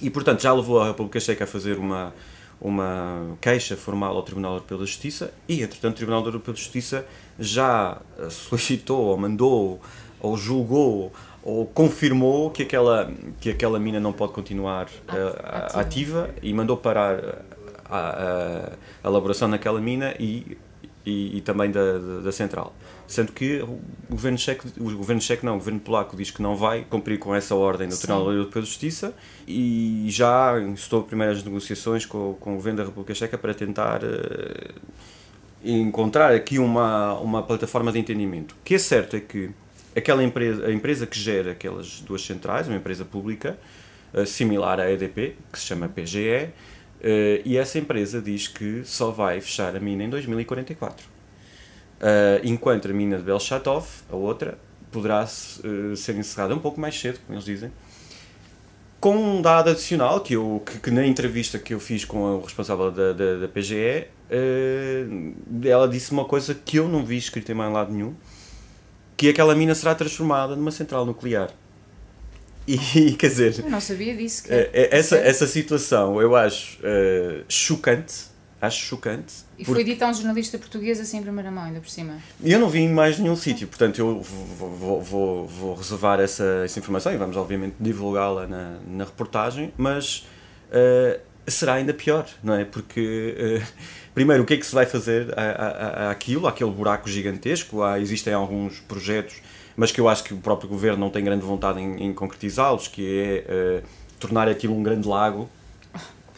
E, 0.00 0.10
portanto, 0.10 0.40
já 0.40 0.52
levou 0.52 0.80
a 0.80 0.86
República 0.86 1.20
Checa 1.20 1.44
a 1.44 1.46
fazer 1.46 1.78
uma, 1.78 2.14
uma 2.62 3.36
queixa 3.40 3.76
formal 3.76 4.16
ao 4.16 4.22
Tribunal 4.22 4.52
Europeu 4.52 4.78
da 4.78 4.84
Justiça 4.84 5.34
e, 5.48 5.62
entretanto, 5.62 5.94
o 5.94 5.96
Tribunal 5.96 6.24
Europeu 6.24 6.54
da 6.54 6.60
Justiça 6.60 7.04
já 7.38 8.00
eh, 8.18 8.30
solicitou, 8.30 9.06
ou 9.06 9.18
mandou, 9.18 9.80
ou 10.20 10.36
julgou, 10.36 11.12
ou 11.42 11.66
confirmou 11.66 12.50
que 12.50 12.62
aquela, 12.62 13.12
que 13.40 13.50
aquela 13.50 13.80
mina 13.80 13.98
não 13.98 14.12
pode 14.12 14.32
continuar 14.32 14.86
uh, 14.86 15.76
ativa. 15.76 16.30
e 16.40 16.54
mandou 16.54 16.76
parar 16.76 17.42
a, 17.90 17.98
a, 17.98 18.72
a 19.02 19.08
elaboração 19.08 19.48
naquela 19.48 19.80
mina 19.80 20.14
e, 20.20 20.56
e, 21.04 21.38
e 21.38 21.40
também 21.40 21.68
da, 21.68 21.98
da, 21.98 22.20
da 22.20 22.30
central 22.30 22.72
sendo 23.06 23.32
que 23.32 23.60
o 23.62 23.78
governo 24.10 24.38
checo, 24.38 24.68
o 24.78 24.96
governo 24.96 25.20
checo 25.20 25.44
não, 25.44 25.54
o 25.54 25.58
governo 25.58 25.80
polaco 25.80 26.16
diz 26.16 26.30
que 26.30 26.40
não 26.40 26.56
vai 26.56 26.84
cumprir 26.88 27.18
com 27.18 27.34
essa 27.34 27.54
ordem 27.54 27.88
do 27.88 27.96
Tribunal 27.96 28.32
Europeu 28.32 28.62
de 28.62 28.68
Justiça 28.68 29.14
e 29.46 30.06
já 30.08 30.58
estou 30.74 31.02
primeiras 31.02 31.42
negociações 31.42 32.06
com, 32.06 32.34
com 32.40 32.52
o 32.52 32.56
governo 32.56 32.78
da 32.78 32.84
República 32.84 33.14
Checa 33.14 33.36
para 33.36 33.52
tentar 33.52 34.02
uh, 34.02 34.74
encontrar 35.64 36.32
aqui 36.32 36.58
uma, 36.58 37.18
uma 37.18 37.42
plataforma 37.42 37.92
de 37.92 37.98
entendimento. 37.98 38.52
O 38.52 38.64
que 38.64 38.76
é 38.76 38.78
certo 38.78 39.16
é 39.16 39.20
que 39.20 39.50
aquela 39.94 40.22
empresa, 40.24 40.66
a 40.66 40.72
empresa 40.72 41.06
que 41.06 41.18
gera 41.18 41.52
aquelas 41.52 42.00
duas 42.00 42.24
centrais, 42.24 42.66
uma 42.66 42.76
empresa 42.76 43.04
pública, 43.04 43.58
uh, 44.14 44.24
similar 44.24 44.80
à 44.80 44.90
EDP, 44.90 45.36
que 45.52 45.58
se 45.58 45.66
chama 45.66 45.88
PGE, 45.88 46.48
uh, 46.48 47.42
e 47.44 47.56
essa 47.56 47.78
empresa 47.78 48.22
diz 48.22 48.48
que 48.48 48.82
só 48.84 49.10
vai 49.10 49.40
fechar 49.40 49.76
a 49.76 49.80
mina 49.80 50.04
em 50.04 50.08
2044. 50.08 51.11
Uh, 52.02 52.42
enquanto 52.42 52.90
a 52.90 52.92
mina 52.92 53.16
de 53.16 53.22
Belchatov, 53.22 53.86
a 54.10 54.16
outra, 54.16 54.58
poderá 54.90 55.22
uh, 55.22 55.96
ser 55.96 56.16
encerrada 56.16 56.52
um 56.52 56.58
pouco 56.58 56.80
mais 56.80 56.98
cedo, 56.98 57.20
como 57.24 57.36
eles 57.36 57.44
dizem. 57.44 57.70
Com 58.98 59.16
um 59.16 59.40
dado 59.40 59.70
adicional, 59.70 60.20
que, 60.20 60.34
eu, 60.34 60.60
que, 60.66 60.80
que 60.80 60.90
na 60.90 61.06
entrevista 61.06 61.60
que 61.60 61.72
eu 61.72 61.78
fiz 61.78 62.04
com 62.04 62.18
o 62.18 62.40
responsável 62.40 62.90
da, 62.90 63.12
da, 63.12 63.36
da 63.38 63.48
PGE, 63.48 64.08
uh, 64.08 65.34
ah, 65.64 65.68
ela 65.68 65.86
disse 65.86 66.10
uma 66.10 66.24
coisa 66.24 66.54
que 66.54 66.78
eu 66.78 66.88
não 66.88 67.04
vi 67.04 67.16
escrita 67.18 67.52
em 67.52 67.54
mais 67.54 67.72
lado 67.72 67.92
nenhum, 67.92 68.14
que 69.16 69.28
aquela 69.28 69.54
mina 69.54 69.72
será 69.72 69.94
transformada 69.94 70.56
numa 70.56 70.72
central 70.72 71.06
nuclear. 71.06 71.50
E, 72.66 73.12
quer 73.14 73.28
dizer... 73.28 73.60
Eu 73.60 73.70
não 73.70 73.80
sabia 73.80 74.16
disso. 74.16 74.42
Que... 74.42 74.52
essa, 74.72 75.16
essa 75.18 75.46
situação 75.46 76.20
eu 76.20 76.34
acho 76.34 76.78
chocante, 77.48 78.31
acho 78.62 78.78
chocante. 78.78 79.34
E 79.58 79.64
foi 79.64 79.82
dito 79.82 80.00
a 80.04 80.08
um 80.08 80.14
jornalista 80.14 80.56
português 80.56 81.00
assim 81.00 81.18
em 81.18 81.22
primeira 81.22 81.50
mão, 81.50 81.64
ainda 81.64 81.80
por 81.80 81.90
cima. 81.90 82.14
Eu 82.40 82.60
não 82.60 82.68
vi 82.68 82.78
em 82.78 82.88
mais 82.88 83.18
nenhum 83.18 83.34
sítio, 83.34 83.66
portanto 83.66 83.98
eu 83.98 84.20
vou, 84.20 84.70
vou, 84.70 85.02
vou, 85.02 85.46
vou, 85.48 85.74
reservar 85.74 86.20
essa, 86.20 86.62
essa 86.64 86.78
informação 86.78 87.12
e 87.12 87.16
vamos 87.16 87.36
obviamente 87.36 87.74
divulgá-la 87.80 88.46
na, 88.46 88.78
na 88.86 89.04
reportagem, 89.04 89.72
mas 89.76 90.28
uh, 90.68 91.20
será 91.44 91.74
ainda 91.74 91.92
pior, 91.92 92.24
não 92.40 92.54
é? 92.54 92.64
Porque, 92.64 93.60
uh, 93.60 93.66
primeiro, 94.14 94.44
o 94.44 94.46
que 94.46 94.54
é 94.54 94.56
que 94.56 94.64
se 94.64 94.74
vai 94.74 94.86
fazer 94.86 95.34
àquilo, 96.08 96.46
àquele 96.46 96.70
buraco 96.70 97.10
gigantesco? 97.10 97.82
Há, 97.82 97.98
existem 97.98 98.32
alguns 98.32 98.78
projetos, 98.78 99.42
mas 99.76 99.90
que 99.90 100.00
eu 100.00 100.08
acho 100.08 100.22
que 100.22 100.34
o 100.34 100.38
próprio 100.38 100.68
governo 100.68 101.00
não 101.00 101.10
tem 101.10 101.24
grande 101.24 101.44
vontade 101.44 101.80
em, 101.80 102.00
em 102.00 102.14
concretizá-los, 102.14 102.86
que 102.86 103.44
é 103.48 103.82
uh, 103.82 103.88
tornar 104.20 104.48
aquilo 104.48 104.76
um 104.76 104.84
grande 104.84 105.08
lago 105.08 105.50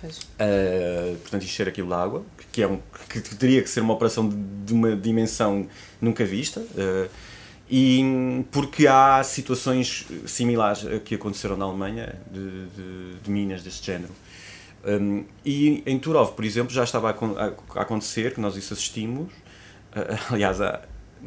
Uh, 0.07 1.17
portanto, 1.19 1.45
encher 1.45 1.69
aquilo 1.69 1.89
de 1.89 1.95
água, 1.95 2.25
que, 2.53 2.63
é 2.63 2.69
um, 2.69 2.81
que 3.09 3.21
teria 3.21 3.63
que 3.63 3.69
ser 3.69 3.81
uma 3.81 3.95
operação 3.95 4.29
de, 4.29 4.37
de 4.37 4.73
uma 4.73 4.97
dimensão 4.97 5.67
nunca 6.01 6.25
vista. 6.25 6.61
Uh, 6.61 7.09
e 7.69 8.45
porque 8.51 8.87
há 8.87 9.23
situações 9.25 10.07
similares 10.27 10.85
que 11.05 11.15
aconteceram 11.15 11.57
na 11.57 11.65
Alemanha 11.65 12.15
de, 12.31 12.67
de, 12.67 13.15
de 13.23 13.31
minas 13.31 13.63
deste 13.63 13.87
género. 13.87 14.13
Um, 14.87 15.25
e 15.45 15.83
em 15.87 15.99
Turov, 15.99 16.33
por 16.33 16.45
exemplo, 16.45 16.73
já 16.73 16.85
estava 16.85 17.11
a, 17.11 17.79
a 17.79 17.83
acontecer, 17.83 18.35
que 18.35 18.41
nós 18.41 18.57
isso 18.57 18.75
assistimos. 18.75 19.33
Uh, 19.33 20.19
aliás, 20.35 20.59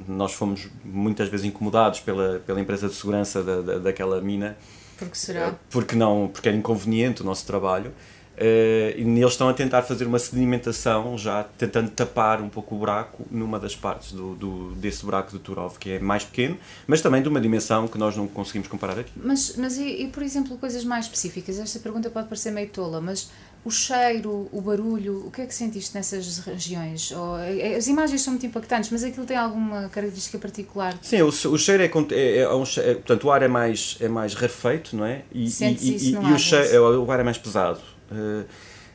nós 0.07 0.33
fomos 0.33 0.67
muitas 0.85 1.27
vezes 1.27 1.45
incomodados 1.45 1.99
pela, 2.01 2.39
pela 2.39 2.59
empresa 2.61 2.87
de 2.87 2.93
segurança 2.93 3.43
da, 3.43 3.61
da, 3.61 3.77
daquela 3.79 4.21
mina. 4.21 4.55
Porque 4.97 5.15
será? 5.15 5.55
Porque, 5.69 5.95
não, 5.95 6.29
porque 6.31 6.47
era 6.47 6.57
inconveniente 6.57 7.21
o 7.21 7.25
nosso 7.25 7.45
trabalho. 7.45 7.93
Uh, 8.37 8.93
e 8.95 9.01
eles 9.01 9.31
estão 9.31 9.49
a 9.49 9.53
tentar 9.53 9.81
fazer 9.81 10.05
uma 10.05 10.19
sedimentação, 10.19 11.17
já 11.17 11.43
tentando 11.43 11.89
tapar 11.89 12.39
um 12.39 12.49
pouco 12.49 12.75
o 12.75 12.77
buraco 12.77 13.25
numa 13.31 13.59
das 13.59 13.75
partes 13.75 14.11
do, 14.11 14.35
do, 14.35 14.75
desse 14.75 15.03
buraco 15.03 15.31
do 15.31 15.39
Turov, 15.39 15.77
que 15.79 15.93
é 15.93 15.99
mais 15.99 16.23
pequeno, 16.23 16.55
mas 16.85 17.01
também 17.01 17.21
de 17.21 17.27
uma 17.27 17.41
dimensão 17.41 17.87
que 17.87 17.97
nós 17.97 18.15
não 18.15 18.27
conseguimos 18.27 18.67
comparar 18.67 18.99
aqui. 18.99 19.11
Mas, 19.15 19.55
mas 19.57 19.77
e, 19.77 20.03
e, 20.03 20.07
por 20.07 20.21
exemplo, 20.21 20.55
coisas 20.57 20.83
mais 20.83 21.05
específicas? 21.05 21.57
Esta 21.57 21.79
pergunta 21.79 22.11
pode 22.11 22.27
parecer 22.27 22.51
meio 22.51 22.69
tola, 22.69 23.01
mas 23.01 23.31
o 23.65 23.71
cheiro, 23.71 24.47
o 24.51 24.61
barulho, 24.61 25.25
o 25.25 25.31
que 25.31 25.41
é 25.41 25.45
que 25.45 25.53
sentiste 25.53 25.95
nessas 25.95 26.37
regiões? 26.37 27.11
Ou, 27.11 27.39
eh, 27.39 27.75
as 27.75 27.87
imagens 27.87 28.21
são 28.21 28.33
muito 28.33 28.45
impactantes, 28.45 28.91
mas 28.91 29.03
aquilo 29.03 29.25
tem 29.25 29.35
alguma 29.35 29.89
característica 29.89 30.37
particular? 30.37 30.95
Sim, 31.01 31.23
o, 31.23 31.27
o 31.27 31.57
cheiro 31.57 31.83
é, 31.83 31.91
é, 32.15 32.37
é, 32.37 32.53
um, 32.53 32.63
é, 32.63 32.93
portanto, 32.93 33.23
o 33.25 33.31
ar 33.31 33.41
é 33.41 33.47
mais, 33.47 33.97
é 33.99 34.07
mais 34.07 34.35
rarefeito, 34.35 34.95
não 34.95 35.05
é? 35.05 35.23
E, 35.33 35.47
e, 35.47 35.63
e, 35.81 36.11
e 36.11 36.15
o, 36.15 36.37
cheiro, 36.37 36.67
é, 36.67 36.79
o 36.79 37.11
ar 37.11 37.19
é 37.19 37.23
mais 37.23 37.37
pesado 37.37 37.81
eh, 37.81 37.96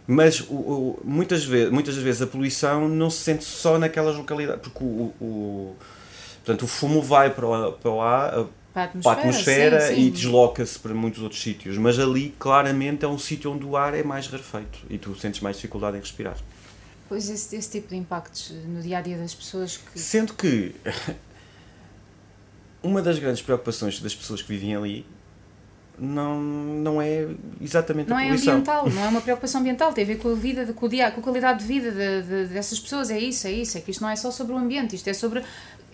mas 0.06 0.40
o, 0.40 0.54
o, 0.54 1.00
muitas, 1.04 1.44
vezes, 1.44 1.70
muitas 1.70 1.96
vezes 1.96 2.22
a 2.22 2.26
poluição 2.26 2.88
não 2.88 3.08
se 3.08 3.18
sente 3.18 3.44
só 3.44 3.78
naquelas 3.78 4.16
localidades, 4.16 4.62
porque 4.62 4.82
o, 4.82 5.12
o, 5.20 5.76
portanto, 6.44 6.62
o 6.62 6.66
fumo 6.66 7.00
vai 7.00 7.30
para 7.30 7.46
o, 7.46 7.72
para 7.72 7.90
o 7.90 8.00
ar, 8.00 8.46
para 8.72 8.82
a 8.82 8.84
atmosfera, 8.84 9.02
para 9.02 9.10
a 9.10 9.14
atmosfera 9.14 9.80
sim, 9.80 9.94
sim. 9.94 10.00
e 10.00 10.10
desloca-se 10.10 10.78
para 10.78 10.94
muitos 10.94 11.22
outros 11.22 11.40
sítios. 11.40 11.76
Mas 11.78 11.98
ali, 11.98 12.34
claramente, 12.38 13.04
é 13.04 13.08
um 13.08 13.18
sítio 13.18 13.52
onde 13.52 13.64
o 13.64 13.76
ar 13.76 13.94
é 13.94 14.02
mais 14.02 14.26
rarefeito 14.26 14.80
e 14.88 14.98
tu 14.98 15.14
sentes 15.14 15.40
mais 15.40 15.56
dificuldade 15.56 15.96
em 15.96 16.00
respirar. 16.00 16.36
Pois 17.08 17.28
esse, 17.28 17.54
esse 17.54 17.70
tipo 17.70 17.88
de 17.88 17.96
impactos 17.96 18.50
no 18.66 18.80
dia 18.80 18.98
a 18.98 19.00
dia 19.02 19.18
das 19.18 19.34
pessoas 19.34 19.76
que. 19.76 19.98
Sendo 19.98 20.32
que 20.32 20.74
uma 22.82 23.02
das 23.02 23.18
grandes 23.18 23.42
preocupações 23.42 24.00
das 24.00 24.14
pessoas 24.14 24.40
que 24.42 24.48
vivem 24.48 24.74
ali 24.74 25.06
não, 26.02 26.40
não 26.40 27.00
é 27.00 27.28
exatamente 27.60 28.10
Não 28.10 28.16
a 28.16 28.22
é 28.22 28.26
poluição. 28.26 28.52
ambiental, 28.54 28.90
não 28.90 29.04
é 29.04 29.08
uma 29.08 29.20
preocupação 29.20 29.60
ambiental, 29.60 29.92
tem 29.92 30.04
a 30.04 30.06
ver 30.06 30.18
com 30.18 30.30
a 30.30 30.34
vida, 30.34 30.72
com, 30.72 30.86
o 30.86 30.88
dia, 30.88 31.10
com 31.10 31.20
a 31.20 31.22
qualidade 31.22 31.60
de 31.60 31.66
vida 31.66 31.90
de, 31.90 32.22
de- 32.22 32.46
dessas 32.52 32.78
pessoas, 32.80 33.10
é 33.10 33.18
isso, 33.18 33.46
é 33.46 33.52
isso, 33.52 33.78
é 33.78 33.80
que 33.80 33.90
isto 33.90 34.00
não 34.02 34.10
é 34.10 34.16
só 34.16 34.30
sobre 34.30 34.52
o 34.52 34.58
ambiente, 34.58 34.96
isto 34.96 35.08
é 35.08 35.12
sobre. 35.14 35.42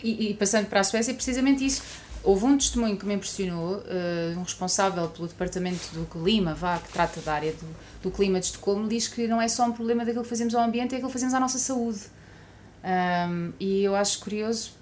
E, 0.03 0.31
e 0.31 0.35
passando 0.35 0.67
para 0.67 0.81
a 0.81 0.85
Suécia, 0.85 1.11
é 1.13 1.15
precisamente 1.15 1.65
isso. 1.65 1.83
Houve 2.25 2.45
um 2.47 2.57
testemunho 2.59 2.97
que 2.97 3.07
me 3.07 3.15
impressionou, 3.15 3.83
eh, 3.87 4.35
um 4.37 4.43
responsável 4.43 5.09
pelo 5.09 5.29
departamento 5.29 5.89
do 5.95 6.05
clima, 6.07 6.53
vá, 6.55 6.79
que 6.79 6.93
trata 6.93 7.21
da 7.21 7.33
área 7.33 7.53
do, 7.53 7.67
do 8.03 8.11
clima 8.11 8.41
de 8.41 8.47
Estocolmo, 8.47 8.89
diz 8.89 9.07
que 9.09 9.27
não 9.29 9.41
é 9.41 9.47
só 9.49 9.65
um 9.65 9.73
problema 9.73 10.05
daquilo 10.05 10.25
que 10.25 10.29
fazemos 10.31 10.55
ao 10.55 10.63
ambiente, 10.63 10.93
é 10.95 10.97
aquilo 10.97 11.09
que 11.09 11.13
fazemos 11.13 11.35
à 11.35 11.41
nossa 11.41 11.59
saúde. 11.59 12.01
Ahm, 12.83 13.53
e 13.59 13.83
eu 13.83 13.95
acho 13.95 14.21
curioso 14.21 14.73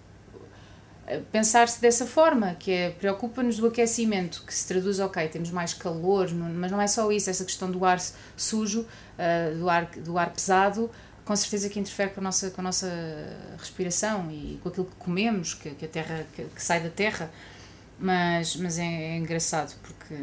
pensar-se 1.30 1.80
dessa 1.80 2.04
forma, 2.04 2.54
que 2.54 2.70
é 2.70 2.90
preocupa-nos 2.90 3.58
do 3.58 3.66
aquecimento, 3.66 4.42
que 4.44 4.52
se 4.52 4.66
traduz, 4.66 4.98
ok, 4.98 5.28
temos 5.28 5.50
mais 5.50 5.72
calor, 5.72 6.28
mas 6.32 6.70
não 6.70 6.80
é 6.80 6.86
só 6.86 7.10
isso, 7.12 7.30
essa 7.30 7.44
questão 7.44 7.70
do 7.70 7.84
ar 7.84 8.00
sujo, 8.36 8.86
eh, 9.16 9.52
do, 9.52 9.70
ar, 9.70 9.86
do 9.86 10.18
ar 10.18 10.32
pesado, 10.32 10.90
com 11.24 11.34
certeza 11.36 11.68
que 11.68 11.78
interfere 11.78 12.10
com 12.10 12.20
a 12.20 12.24
nossa, 12.24 12.50
com 12.50 12.60
a 12.60 12.64
nossa 12.64 12.90
respiração 13.58 14.30
e 14.30 14.58
com 14.62 14.68
aquilo 14.68 14.86
que 14.86 14.96
comemos, 14.96 15.54
que, 15.54 15.70
que 15.70 15.84
a 15.84 15.88
terra, 15.88 16.26
que, 16.34 16.44
que 16.44 16.62
sai 16.62 16.80
da 16.80 16.90
terra, 16.90 17.30
mas, 17.98 18.56
mas 18.56 18.78
é, 18.78 18.84
é 18.84 19.16
engraçado 19.16 19.74
porque 19.82 20.14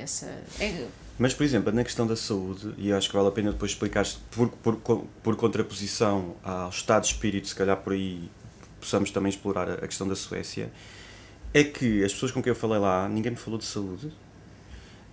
essa... 0.00 0.26
É, 0.58 0.86
Mas, 1.18 1.32
por 1.32 1.44
exemplo, 1.44 1.72
na 1.72 1.84
questão 1.84 2.06
da 2.06 2.16
saúde, 2.16 2.74
e 2.76 2.92
acho 2.92 3.08
que 3.08 3.14
vale 3.14 3.28
a 3.28 3.32
pena 3.32 3.52
depois 3.52 3.70
explicar 3.70 4.04
por, 4.32 4.48
por, 4.48 4.76
por 5.22 5.36
contraposição 5.36 6.34
ao 6.42 6.68
estado 6.68 7.02
de 7.02 7.08
espírito, 7.08 7.46
se 7.46 7.54
calhar 7.54 7.76
por 7.76 7.92
aí 7.92 8.28
possamos 8.82 9.10
também 9.10 9.30
explorar 9.30 9.70
a 9.70 9.86
questão 9.86 10.06
da 10.06 10.14
Suécia, 10.16 10.70
é 11.54 11.62
que 11.64 12.02
as 12.04 12.12
pessoas 12.12 12.32
com 12.32 12.42
quem 12.42 12.50
eu 12.50 12.56
falei 12.56 12.78
lá, 12.78 13.08
ninguém 13.08 13.32
me 13.32 13.38
falou 13.38 13.58
de 13.58 13.64
saúde, 13.64 14.12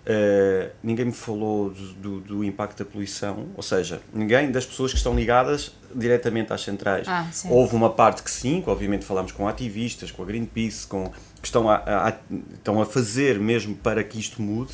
eh, 0.06 0.72
ninguém 0.82 1.06
me 1.06 1.12
falou 1.12 1.70
do, 1.70 1.94
do, 1.94 2.20
do 2.22 2.44
impacto 2.44 2.80
da 2.84 2.86
poluição, 2.90 3.48
ou 3.56 3.62
seja, 3.62 4.02
ninguém 4.14 4.52
das 4.52 4.66
pessoas 4.66 4.92
que 4.92 4.98
estão 4.98 5.16
ligadas 5.16 5.72
diretamente 5.94 6.52
às 6.54 6.62
centrais. 6.62 7.08
Ah. 7.08 7.28
Houve 7.50 7.76
uma 7.76 7.90
parte 7.92 8.24
que 8.24 8.32
sim, 8.32 8.62
que 8.62 8.70
obviamente 8.70 9.06
falámos 9.06 9.32
com 9.32 9.48
ativistas, 9.48 10.10
com 10.12 10.24
a 10.24 10.26
Greenpeace, 10.26 10.88
com, 10.88 11.10
que 11.42 11.46
estão 11.48 11.70
a, 11.70 11.76
a- 11.76 12.10
a- 12.10 12.18
estão 12.56 12.82
a 12.82 12.86
fazer 12.86 13.40
mesmo 13.40 13.76
para 13.76 14.04
que 14.04 14.20
isto 14.20 14.42
mude. 14.42 14.74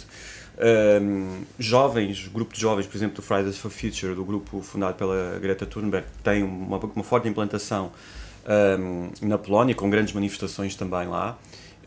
Um, 0.58 1.42
jovens, 1.60 2.30
grupo 2.30 2.54
de 2.54 2.62
jovens, 2.62 2.88
por 2.88 2.96
exemplo, 2.96 3.18
do 3.18 3.22
Fridays 3.22 3.58
for 3.58 3.70
Future, 3.70 4.16
do 4.16 4.24
grupo 4.24 4.62
fundado 4.62 4.94
pela 4.96 5.38
Greta 5.40 5.66
Thunberg, 5.66 6.08
tem 6.24 6.44
uma, 6.44 6.78
uma 6.78 7.04
forte 7.04 7.28
implantação 7.28 7.92
um, 8.80 9.10
na 9.22 9.38
Polónia, 9.38 9.74
com 9.76 9.90
grandes 9.90 10.14
manifestações 10.14 10.76
também 10.76 11.08
lá. 11.08 11.38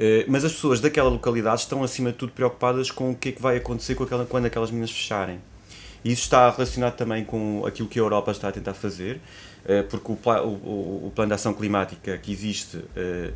Eh, 0.00 0.24
mas 0.28 0.44
as 0.44 0.52
pessoas 0.52 0.80
daquela 0.80 1.08
localidade 1.10 1.62
estão, 1.62 1.82
acima 1.82 2.12
de 2.12 2.18
tudo, 2.18 2.32
preocupadas 2.32 2.90
com 2.90 3.10
o 3.10 3.14
que 3.16 3.30
é 3.30 3.32
que 3.32 3.42
vai 3.42 3.56
acontecer 3.56 3.94
com 3.96 4.04
aquela, 4.04 4.24
quando 4.24 4.46
aquelas 4.46 4.70
minas 4.70 4.90
fecharem. 4.90 5.40
E 6.04 6.12
isso 6.12 6.22
está 6.22 6.48
relacionado 6.50 6.94
também 6.94 7.24
com 7.24 7.64
aquilo 7.66 7.88
que 7.88 7.98
a 7.98 8.02
Europa 8.02 8.30
está 8.30 8.48
a 8.48 8.52
tentar 8.52 8.74
fazer, 8.74 9.20
eh, 9.66 9.82
porque 9.82 10.12
o, 10.12 10.16
pla- 10.16 10.42
o, 10.42 11.06
o- 11.06 11.12
plano 11.14 11.30
de 11.30 11.34
ação 11.34 11.52
climática 11.52 12.16
que 12.16 12.30
existe, 12.30 12.78
eh, 12.96 13.32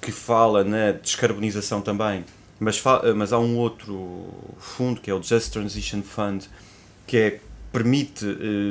que 0.00 0.12
fala 0.12 0.62
na 0.62 0.92
descarbonização 0.92 1.80
também, 1.80 2.24
mas, 2.60 2.82
mas 3.16 3.32
há 3.32 3.38
um 3.38 3.56
outro 3.56 4.26
fundo, 4.58 5.00
que 5.00 5.10
é 5.10 5.14
o 5.14 5.22
Just 5.22 5.52
Transition 5.52 6.02
Fund, 6.02 6.44
que 7.06 7.16
é, 7.16 7.40
permite 7.72 8.24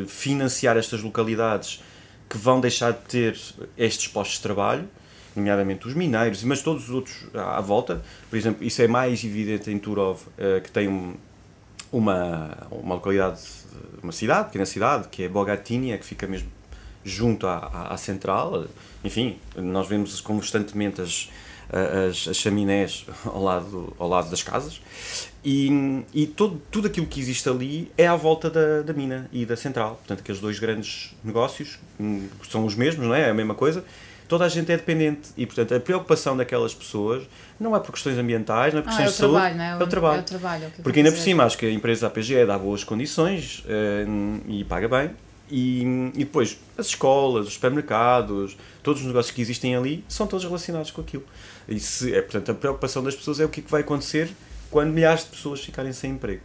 financiar 0.08 0.78
estas 0.78 1.02
localidades 1.02 1.82
que 2.30 2.38
vão 2.38 2.60
deixar 2.60 2.92
de 2.92 3.00
ter 3.00 3.40
estes 3.78 4.08
postos 4.08 4.38
de 4.38 4.44
trabalho, 4.44 4.88
nomeadamente 5.36 5.88
os 5.88 5.94
mineiros, 5.94 6.44
mas 6.44 6.62
todos 6.62 6.86
os 6.86 6.90
outros 6.90 7.16
à 7.34 7.62
volta. 7.62 8.02
Por 8.30 8.38
exemplo, 8.38 8.66
isso 8.66 8.82
é 8.82 8.88
mais 8.88 9.24
evidente 9.24 9.72
em 9.72 9.78
Turov, 9.78 10.22
eh, 10.38 10.60
que 10.60 10.72
tem 10.72 10.88
um, 10.88 11.16
uma, 11.92 12.58
uma 12.72 12.96
localidade, 12.96 13.42
uma 14.02 14.12
cidade, 14.12 14.48
pequena 14.48 14.66
cidade, 14.66 15.08
que 15.10 15.24
é 15.24 15.30
Bogatínia, 15.30 15.98
que 15.98 16.06
fica 16.06 16.28
mesmo 16.28 16.50
junto 17.04 17.48
à, 17.48 17.58
à, 17.58 17.94
à 17.94 17.98
central. 17.98 18.66
Enfim, 19.04 19.38
nós 19.56 19.88
vemos 19.88 20.20
constantemente 20.20 21.02
as, 21.02 21.30
as, 22.10 22.28
as 22.28 22.38
chaminés 22.38 23.06
ao 23.26 23.42
lado, 23.42 23.96
ao 23.98 24.08
lado 24.08 24.30
das 24.30 24.44
casas. 24.44 24.82
E, 25.44 26.04
e 26.14 26.28
todo, 26.28 26.62
tudo 26.72 26.88
aquilo 26.88 27.06
que 27.06 27.20
existe 27.20 27.48
ali 27.48 27.92
é 27.98 28.08
à 28.08 28.16
volta 28.16 28.50
da, 28.50 28.82
da 28.82 28.94
mina 28.94 29.30
e 29.32 29.46
da 29.46 29.56
central. 29.56 29.96
Portanto, 29.96 30.20
aqueles 30.20 30.42
dois 30.42 30.60
grandes 30.60 31.16
negócios 31.24 31.80
hum, 32.00 32.28
são 32.50 32.66
os 32.66 32.76
mesmos, 32.76 33.06
não 33.08 33.16
é? 33.16 33.28
É 33.28 33.30
a 33.30 33.34
mesma 33.34 33.56
coisa. 33.56 33.84
Toda 34.28 34.44
a 34.44 34.50
gente 34.50 34.70
é 34.72 34.76
dependente 34.76 35.30
e, 35.38 35.46
portanto, 35.46 35.74
a 35.74 35.80
preocupação 35.80 36.36
daquelas 36.36 36.74
pessoas 36.74 37.24
não 37.58 37.74
é 37.74 37.80
por 37.80 37.94
questões 37.94 38.18
ambientais, 38.18 38.74
não 38.74 38.82
é 38.82 38.84
por 38.84 38.90
ah, 38.90 38.98
questões 38.98 39.08
é 39.08 39.10
o 39.10 39.12
de 39.14 39.18
saúde, 39.18 39.34
trabalho, 39.36 39.58
não 39.58 39.64
é? 39.64 39.70
é 39.70 39.84
o 39.84 39.88
trabalho. 39.88 40.18
É 40.18 40.22
o 40.22 40.24
trabalho, 40.24 40.64
é 40.66 40.68
o 40.68 40.84
Porque 40.84 41.00
ainda 41.00 41.12
por 41.12 41.18
dizer. 41.18 41.30
cima 41.30 41.46
acho 41.46 41.58
que 41.58 41.66
a 41.66 41.72
empresa 41.72 42.08
APG 42.08 42.46
dá 42.46 42.58
boas 42.58 42.84
condições 42.84 43.64
eh, 43.68 44.06
e 44.50 44.64
paga 44.66 44.90
bem. 44.90 45.12
E, 45.50 46.12
e 46.14 46.26
depois 46.26 46.60
as 46.78 46.88
escolas, 46.88 47.48
os 47.48 47.54
supermercados, 47.54 48.58
todos 48.84 49.00
os 49.00 49.08
negócios 49.08 49.34
que 49.34 49.42
existem 49.42 49.78
ali 49.78 50.04
são 50.10 50.28
todos 50.28 50.44
relacionados 50.44 50.92
com 50.92 51.00
aquilo. 51.00 51.24
E 51.70 51.80
se, 51.80 52.14
é, 52.14 52.22
portanto, 52.22 52.52
a 52.52 52.54
preocupação 52.54 53.02
das 53.02 53.16
pessoas 53.16 53.40
é 53.40 53.46
o 53.46 53.50
que 53.50 53.62
é 53.62 53.64
que 53.64 53.72
vai 53.72 53.80
acontecer 53.80 54.30
quando 54.70 54.92
milhares 54.92 55.24
de 55.24 55.30
pessoas 55.32 55.62
ficarem 55.62 55.94
sem 55.94 56.12
emprego. 56.12 56.42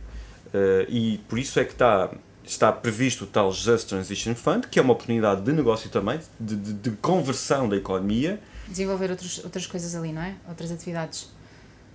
Eh, 0.53 0.87
e 0.89 1.19
por 1.29 1.39
isso 1.39 1.59
é 1.59 1.65
que 1.65 1.73
está, 1.73 2.11
está 2.45 2.71
previsto 2.73 3.25
o 3.25 3.27
tal 3.27 3.53
Just 3.53 3.89
Transition 3.89 4.35
Fund, 4.35 4.67
que 4.69 4.79
é 4.79 4.83
uma 4.83 4.93
oportunidade 4.93 5.43
de 5.43 5.53
negócio 5.53 5.89
também, 5.91 6.21
de, 6.39 6.57
de, 6.57 6.73
de 6.73 6.91
conversão 6.93 7.69
da 7.69 7.77
economia. 7.77 8.41
Desenvolver 8.69 9.11
outros, 9.11 9.43
outras 9.45 9.67
coisas 9.67 9.95
ali, 9.95 10.13
não 10.13 10.23
é? 10.23 10.35
Outras 10.49 10.71
atividades. 10.71 11.29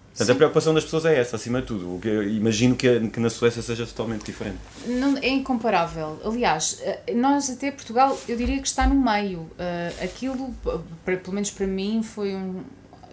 Portanto, 0.10 0.32
a 0.32 0.36
preocupação 0.36 0.74
das 0.74 0.84
pessoas 0.84 1.06
é 1.06 1.20
essa, 1.20 1.36
acima 1.36 1.62
de 1.62 1.68
tudo. 1.68 2.02
Imagino 2.28 2.76
que, 2.76 3.08
que 3.10 3.20
na 3.20 3.30
Suécia 3.30 3.62
seja 3.62 3.86
totalmente 3.86 4.26
diferente. 4.26 4.58
Não, 4.88 5.16
é 5.20 5.30
incomparável. 5.30 6.20
Aliás, 6.26 6.80
eh, 6.82 7.14
nós 7.14 7.52
até 7.52 7.70
Portugal, 7.70 8.20
eu 8.28 8.36
diria 8.36 8.60
que 8.60 8.68
está 8.68 8.88
no 8.88 8.96
meio. 8.96 9.48
Eh, 9.60 9.94
Aquilo, 10.04 10.52
pelo 11.06 11.34
menos 11.34 11.52
para 11.52 11.68
mim, 11.68 12.02
foi 12.02 12.34
um, 12.34 12.64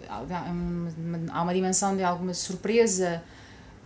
há 0.09 1.41
uma, 1.41 1.53
dimensão 1.53 1.95
de 1.95 2.03
alguma 2.03 2.33
surpresa, 2.33 3.21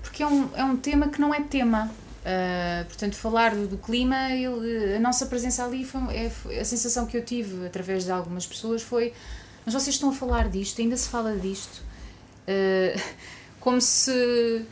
porque 0.02 0.24
é 0.24 0.28
um, 0.28 0.50
é 0.56 0.64
um 0.64 0.78
tema 0.78 1.08
que 1.10 1.20
não 1.20 1.34
é 1.34 1.42
tema. 1.42 1.90
Eh, 2.26 2.84
portanto, 2.88 3.16
falar 3.16 3.56
do, 3.56 3.68
do 3.68 3.78
clima, 3.78 4.32
ele- 4.32 4.96
a 4.96 5.00
nossa 5.00 5.26
presença 5.26 5.64
ali, 5.64 5.86
foi, 5.86 6.02
é, 6.16 6.60
a 6.60 6.66
sensação 6.66 7.06
que 7.06 7.16
eu 7.18 7.24
tive 7.24 7.66
através 7.66 8.04
de 8.04 8.12
algumas 8.12 8.46
pessoas 8.46 8.82
foi: 8.82 9.14
mas 9.66 9.74
vocês 9.74 9.96
estão 9.96 10.10
a 10.10 10.14
falar 10.14 10.50
disto, 10.50 10.82
ainda 10.82 10.98
se 10.98 11.08
fala 11.10 11.36
disto. 11.38 11.82
Eh, 12.48 12.96
como 13.60 13.80
se 13.82 14.66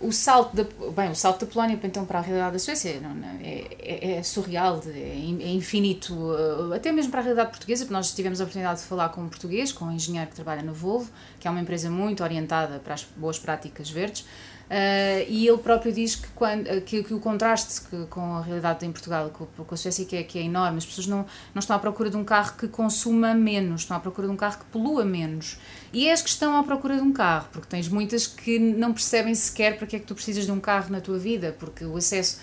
o 0.00 0.12
salto 0.12 0.54
da 0.54 0.64
bem 0.92 1.10
o 1.10 1.14
salto 1.14 1.44
da 1.44 1.52
Polónia 1.52 1.78
então 1.82 2.04
para 2.04 2.20
a 2.20 2.22
realidade 2.22 2.52
da 2.52 2.58
Suécia 2.58 3.00
não, 3.00 3.14
não, 3.14 3.28
é, 3.42 3.66
é, 3.80 4.10
é 4.12 4.22
surreal 4.22 4.80
é, 4.86 4.98
é 4.98 5.52
infinito 5.52 6.14
uh, 6.14 6.72
até 6.72 6.92
mesmo 6.92 7.10
para 7.10 7.20
a 7.20 7.22
realidade 7.24 7.50
portuguesa 7.50 7.84
porque 7.84 7.94
nós 7.94 8.14
tivemos 8.14 8.40
a 8.40 8.44
oportunidade 8.44 8.80
de 8.80 8.86
falar 8.86 9.08
com 9.08 9.22
um 9.22 9.28
português 9.28 9.72
com 9.72 9.86
um 9.86 9.92
engenheiro 9.92 10.28
que 10.28 10.36
trabalha 10.36 10.62
na 10.62 10.72
Volvo 10.72 11.10
que 11.40 11.48
é 11.48 11.50
uma 11.50 11.60
empresa 11.60 11.90
muito 11.90 12.22
orientada 12.22 12.78
para 12.78 12.94
as 12.94 13.04
boas 13.16 13.38
práticas 13.38 13.90
verdes 13.90 14.24
uh, 14.68 15.24
e 15.28 15.46
ele 15.46 15.58
próprio 15.58 15.92
diz 15.92 16.14
que, 16.16 16.28
quando, 16.28 16.66
uh, 16.68 16.80
que, 16.80 17.02
que 17.02 17.14
o 17.14 17.20
contraste 17.20 17.82
que, 17.82 18.06
com 18.06 18.36
a 18.36 18.42
realidade 18.42 18.86
em 18.86 18.92
Portugal 18.92 19.30
com, 19.30 19.46
com 19.46 19.74
a 19.74 19.76
Suécia 19.76 20.04
que 20.04 20.16
é, 20.16 20.22
que 20.22 20.38
é 20.38 20.42
enorme 20.42 20.78
as 20.78 20.86
pessoas 20.86 21.06
não, 21.06 21.26
não 21.54 21.60
estão 21.60 21.74
à 21.74 21.78
procura 21.78 22.10
de 22.10 22.16
um 22.16 22.24
carro 22.24 22.56
que 22.56 22.68
consuma 22.68 23.34
menos 23.34 23.82
estão 23.82 23.96
à 23.96 24.00
procura 24.00 24.26
de 24.26 24.32
um 24.32 24.36
carro 24.36 24.58
que 24.58 24.64
polua 24.66 25.04
menos. 25.04 25.58
E 25.92 26.08
és 26.08 26.20
que 26.20 26.28
estão 26.28 26.56
à 26.56 26.62
procura 26.62 26.96
de 26.96 27.02
um 27.02 27.12
carro, 27.12 27.48
porque 27.52 27.66
tens 27.68 27.88
muitas 27.88 28.26
que 28.26 28.58
não 28.58 28.92
percebem 28.92 29.34
sequer 29.34 29.78
para 29.78 29.86
que 29.86 29.96
é 29.96 29.98
que 29.98 30.06
tu 30.06 30.14
precisas 30.14 30.44
de 30.44 30.52
um 30.52 30.60
carro 30.60 30.90
na 30.90 31.00
tua 31.00 31.18
vida, 31.18 31.56
porque 31.58 31.84
o 31.84 31.96
acesso, 31.96 32.40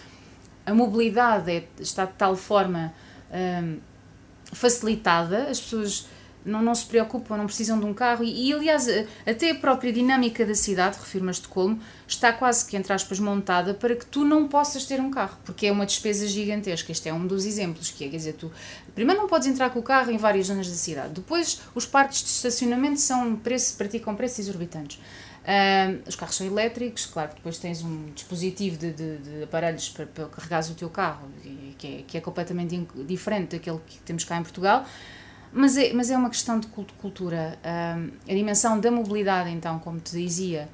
a 0.65 0.73
mobilidade 0.73 1.51
é- 1.51 1.67
está 1.79 2.05
de 2.05 2.13
tal 2.13 2.35
forma 2.35 2.93
hum, 3.31 3.77
facilitada, 4.51 5.49
as 5.49 5.59
pessoas 5.59 6.07
não, 6.45 6.61
não 6.61 6.75
se 6.75 6.85
preocupam, 6.85 7.37
não 7.37 7.45
precisam 7.45 7.79
de 7.79 7.85
um 7.85 7.93
carro 7.93 8.23
e, 8.23 8.49
e, 8.49 8.53
aliás, 8.53 8.87
a- 8.87 9.05
até 9.29 9.51
a 9.51 9.55
própria 9.55 9.91
dinâmica 9.91 10.45
da 10.45 10.53
cidade, 10.55 10.97
refiro-me 10.99 11.29
a 11.29 11.31
Estocolmo, 11.31 11.79
está 12.07 12.31
quase 12.31 12.65
que, 12.65 12.77
entre 12.77 12.93
aspas, 12.93 13.19
montada 13.19 13.73
para 13.73 13.95
que 13.95 14.05
tu 14.05 14.23
não 14.23 14.47
possas 14.47 14.85
ter 14.85 15.01
um 15.01 15.09
carro, 15.09 15.37
porque 15.43 15.65
é 15.67 15.71
uma 15.71 15.85
despesa 15.85 16.27
gigantesca. 16.27 16.91
Este 16.91 17.09
é 17.09 17.13
um 17.13 17.25
dos 17.25 17.45
exemplos, 17.45 17.89
que 17.91 18.05
é, 18.05 18.09
quer 18.09 18.17
dizer, 18.17 18.33
tu 18.33 18.51
primeiro 18.93 19.19
não 19.21 19.27
podes 19.27 19.47
entrar 19.47 19.69
com 19.71 19.79
o 19.79 19.83
carro 19.83 20.11
em 20.11 20.17
várias 20.17 20.47
zonas 20.47 20.67
da 20.69 20.75
cidade, 20.75 21.13
depois 21.13 21.61
os 21.73 21.85
parques 21.85 22.21
de 22.23 22.29
estacionamento 22.29 22.99
são 22.99 23.35
preço, 23.35 23.75
praticam 23.75 24.15
preços 24.15 24.39
exorbitantes. 24.39 24.99
Ahm, 25.47 25.99
os 26.07 26.15
carros 26.15 26.35
são 26.35 26.47
elétricos, 26.47 27.05
claro 27.05 27.29
que 27.29 27.35
depois 27.35 27.59
tens 27.59 27.83
um 27.83 28.05
dispositivo 28.15 28.77
de, 28.77 28.91
de, 28.91 29.17
de 29.17 29.43
aparelhos 29.43 29.89
para, 29.89 30.07
para 30.07 30.25
carregares 30.25 30.69
o 30.71 30.73
teu 30.73 30.89
carro, 30.89 31.27
que 31.77 31.87
é, 31.87 32.03
que 32.07 32.17
é 32.17 32.21
completamente 32.21 32.87
diferente 33.05 33.51
daquele 33.55 33.79
que 33.85 33.99
temos 33.99 34.23
cá 34.23 34.37
em 34.37 34.41
Portugal, 34.41 34.83
Mas 35.57 35.77
é, 35.77 35.93
mas 35.93 36.11
é 36.11 36.17
uma 36.17 36.29
questão 36.29 36.59
de 36.59 36.67
cultura. 36.67 37.57
A 37.63 38.33
dimensão 38.33 38.77
da 38.77 38.91
mobilidade, 38.91 39.49
então, 39.49 39.79
como 39.79 40.01
te 40.01 40.11
dizia, 40.11 40.67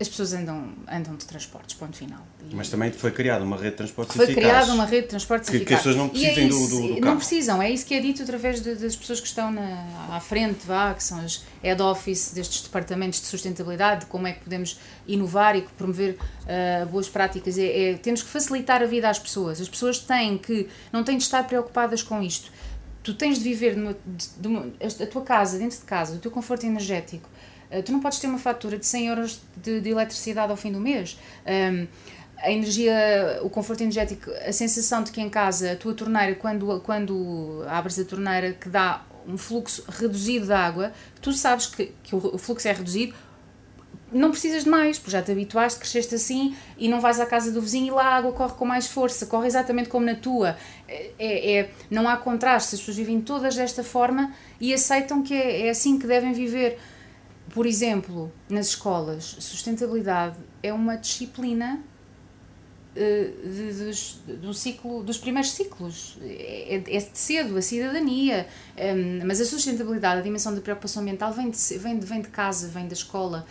as 0.00 0.08
pessoas 0.08 0.32
andam, 0.32 0.72
andam 0.90 1.14
de 1.14 1.24
transportes, 1.24 1.76
ponto 1.76 1.96
final. 1.96 2.20
E 2.50 2.52
Mas 2.52 2.68
também 2.68 2.90
foi 2.90 3.12
criada 3.12 3.44
uma 3.44 3.56
rede 3.56 3.70
de 3.70 3.76
transportes 3.76 4.16
foi 4.16 4.24
eficaz. 4.24 4.44
Foi 4.44 4.52
criada 4.52 4.74
uma 4.74 4.84
rede 4.84 5.02
de 5.02 5.08
transportes 5.08 5.48
que, 5.48 5.56
eficaz. 5.56 5.68
Que 5.68 5.88
as 5.88 5.94
pessoas 5.94 5.96
não 5.96 6.08
precisem 6.08 6.46
é 6.46 6.48
do, 6.48 6.68
do, 6.68 6.94
do 6.96 7.00
Não 7.00 7.16
precisam, 7.16 7.62
é 7.62 7.70
isso 7.70 7.86
que 7.86 7.94
é 7.94 8.00
dito 8.00 8.22
através 8.24 8.60
de, 8.60 8.74
das 8.74 8.96
pessoas 8.96 9.20
que 9.20 9.28
estão 9.28 9.52
na, 9.52 9.86
à 10.10 10.18
frente, 10.18 10.66
vá, 10.66 10.92
que 10.92 11.02
são 11.02 11.20
as 11.20 11.44
head 11.62 11.80
office 11.80 12.32
destes 12.34 12.62
departamentos 12.62 13.20
de 13.20 13.26
sustentabilidade, 13.28 14.06
como 14.06 14.26
é 14.26 14.32
que 14.32 14.40
podemos 14.40 14.80
inovar 15.06 15.56
e 15.56 15.62
promover 15.62 16.16
uh, 16.16 16.86
boas 16.86 17.08
práticas. 17.08 17.56
É, 17.56 17.90
é, 17.90 17.94
temos 17.94 18.20
que 18.20 18.28
facilitar 18.28 18.82
a 18.82 18.86
vida 18.86 19.08
às 19.08 19.20
pessoas. 19.20 19.60
As 19.60 19.68
pessoas 19.68 20.00
têm 20.00 20.36
que, 20.38 20.68
não 20.92 21.04
têm 21.04 21.16
de 21.16 21.22
estar 21.22 21.44
preocupadas 21.44 22.02
com 22.02 22.20
isto. 22.20 22.50
Tu 23.04 23.14
tens 23.14 23.38
de 23.38 23.44
viver 23.44 23.76
numa, 23.76 23.94
de, 24.04 24.28
de 24.36 24.48
uma, 24.48 24.72
a 24.82 25.06
tua 25.06 25.22
casa, 25.22 25.58
dentro 25.58 25.78
de 25.78 25.84
casa, 25.84 26.16
o 26.16 26.18
teu 26.18 26.30
conforto 26.30 26.66
energético, 26.66 27.28
eh, 27.70 27.82
tu 27.82 27.92
não 27.92 28.00
podes 28.00 28.18
ter 28.18 28.26
uma 28.26 28.38
fatura 28.38 28.78
de 28.78 28.86
100 28.86 29.06
euros 29.06 29.40
de, 29.56 29.80
de 29.80 29.90
eletricidade 29.90 30.50
ao 30.50 30.56
fim 30.56 30.72
do 30.72 30.80
mês. 30.80 31.18
Um, 31.46 31.86
a 32.38 32.50
energia, 32.50 33.40
o 33.42 33.50
conforto 33.50 33.82
energético, 33.82 34.30
a 34.30 34.52
sensação 34.52 35.02
de 35.02 35.12
que 35.12 35.20
em 35.20 35.30
casa 35.30 35.72
a 35.72 35.76
tua 35.76 35.94
torneira, 35.94 36.34
quando, 36.34 36.80
quando 36.80 37.64
abres 37.68 37.98
a 37.98 38.04
torneira, 38.04 38.52
que 38.52 38.68
dá 38.68 39.04
um 39.26 39.38
fluxo 39.38 39.84
reduzido 39.88 40.46
de 40.46 40.52
água, 40.52 40.92
tu 41.22 41.32
sabes 41.32 41.66
que, 41.66 41.92
que 42.02 42.14
o 42.14 42.36
fluxo 42.38 42.68
é 42.68 42.72
reduzido, 42.72 43.14
não 44.14 44.30
precisas 44.30 44.64
de 44.64 44.70
mais, 44.70 44.98
porque 44.98 45.10
já 45.10 45.22
te 45.22 45.32
habituaste, 45.32 45.78
cresceste 45.78 46.14
assim 46.14 46.56
e 46.78 46.88
não 46.88 47.00
vais 47.00 47.20
à 47.20 47.26
casa 47.26 47.50
do 47.50 47.60
vizinho 47.60 47.88
e 47.88 47.90
lá 47.90 48.04
a 48.04 48.16
água 48.16 48.32
corre 48.32 48.54
com 48.54 48.64
mais 48.64 48.86
força, 48.86 49.26
corre 49.26 49.46
exatamente 49.46 49.88
como 49.88 50.06
na 50.06 50.14
tua. 50.14 50.56
É, 50.88 51.10
é, 51.18 51.56
é 51.56 51.70
não 51.90 52.08
há 52.08 52.16
contraste, 52.16 52.74
as 52.74 52.80
pessoas 52.80 52.96
vivem 52.96 53.20
todas 53.20 53.56
desta 53.56 53.82
forma 53.82 54.32
e 54.60 54.72
aceitam 54.72 55.22
que 55.22 55.34
é, 55.34 55.66
é 55.66 55.70
assim 55.70 55.98
que 55.98 56.06
devem 56.06 56.32
viver. 56.32 56.78
Por 57.50 57.66
exemplo, 57.66 58.32
nas 58.48 58.68
escolas, 58.68 59.36
sustentabilidade 59.38 60.36
é 60.62 60.72
uma 60.72 60.96
disciplina 60.96 61.80
de, 62.94 63.84
dos, 63.84 64.20
do 64.40 64.54
ciclo, 64.54 65.02
dos 65.02 65.18
primeiros 65.18 65.50
ciclos. 65.50 66.16
É, 66.22 66.76
é, 66.76 66.98
de 66.98 67.18
cedo, 67.18 67.56
a 67.56 67.62
cidadania. 67.62 68.46
Ehm, 68.76 69.24
mas 69.24 69.40
a 69.40 69.44
sustentabilidade, 69.44 70.20
a 70.20 70.22
dimensão 70.22 70.54
da 70.54 70.60
preocupação 70.60 71.02
ambiental 71.02 71.32
vem 71.32 71.50
de, 71.50 71.78
vem, 71.78 71.98
de, 71.98 72.06
vem 72.06 72.22
de 72.22 72.28
casa, 72.28 72.68
vem 72.68 72.86
da 72.86 72.94
escola. 72.94 73.46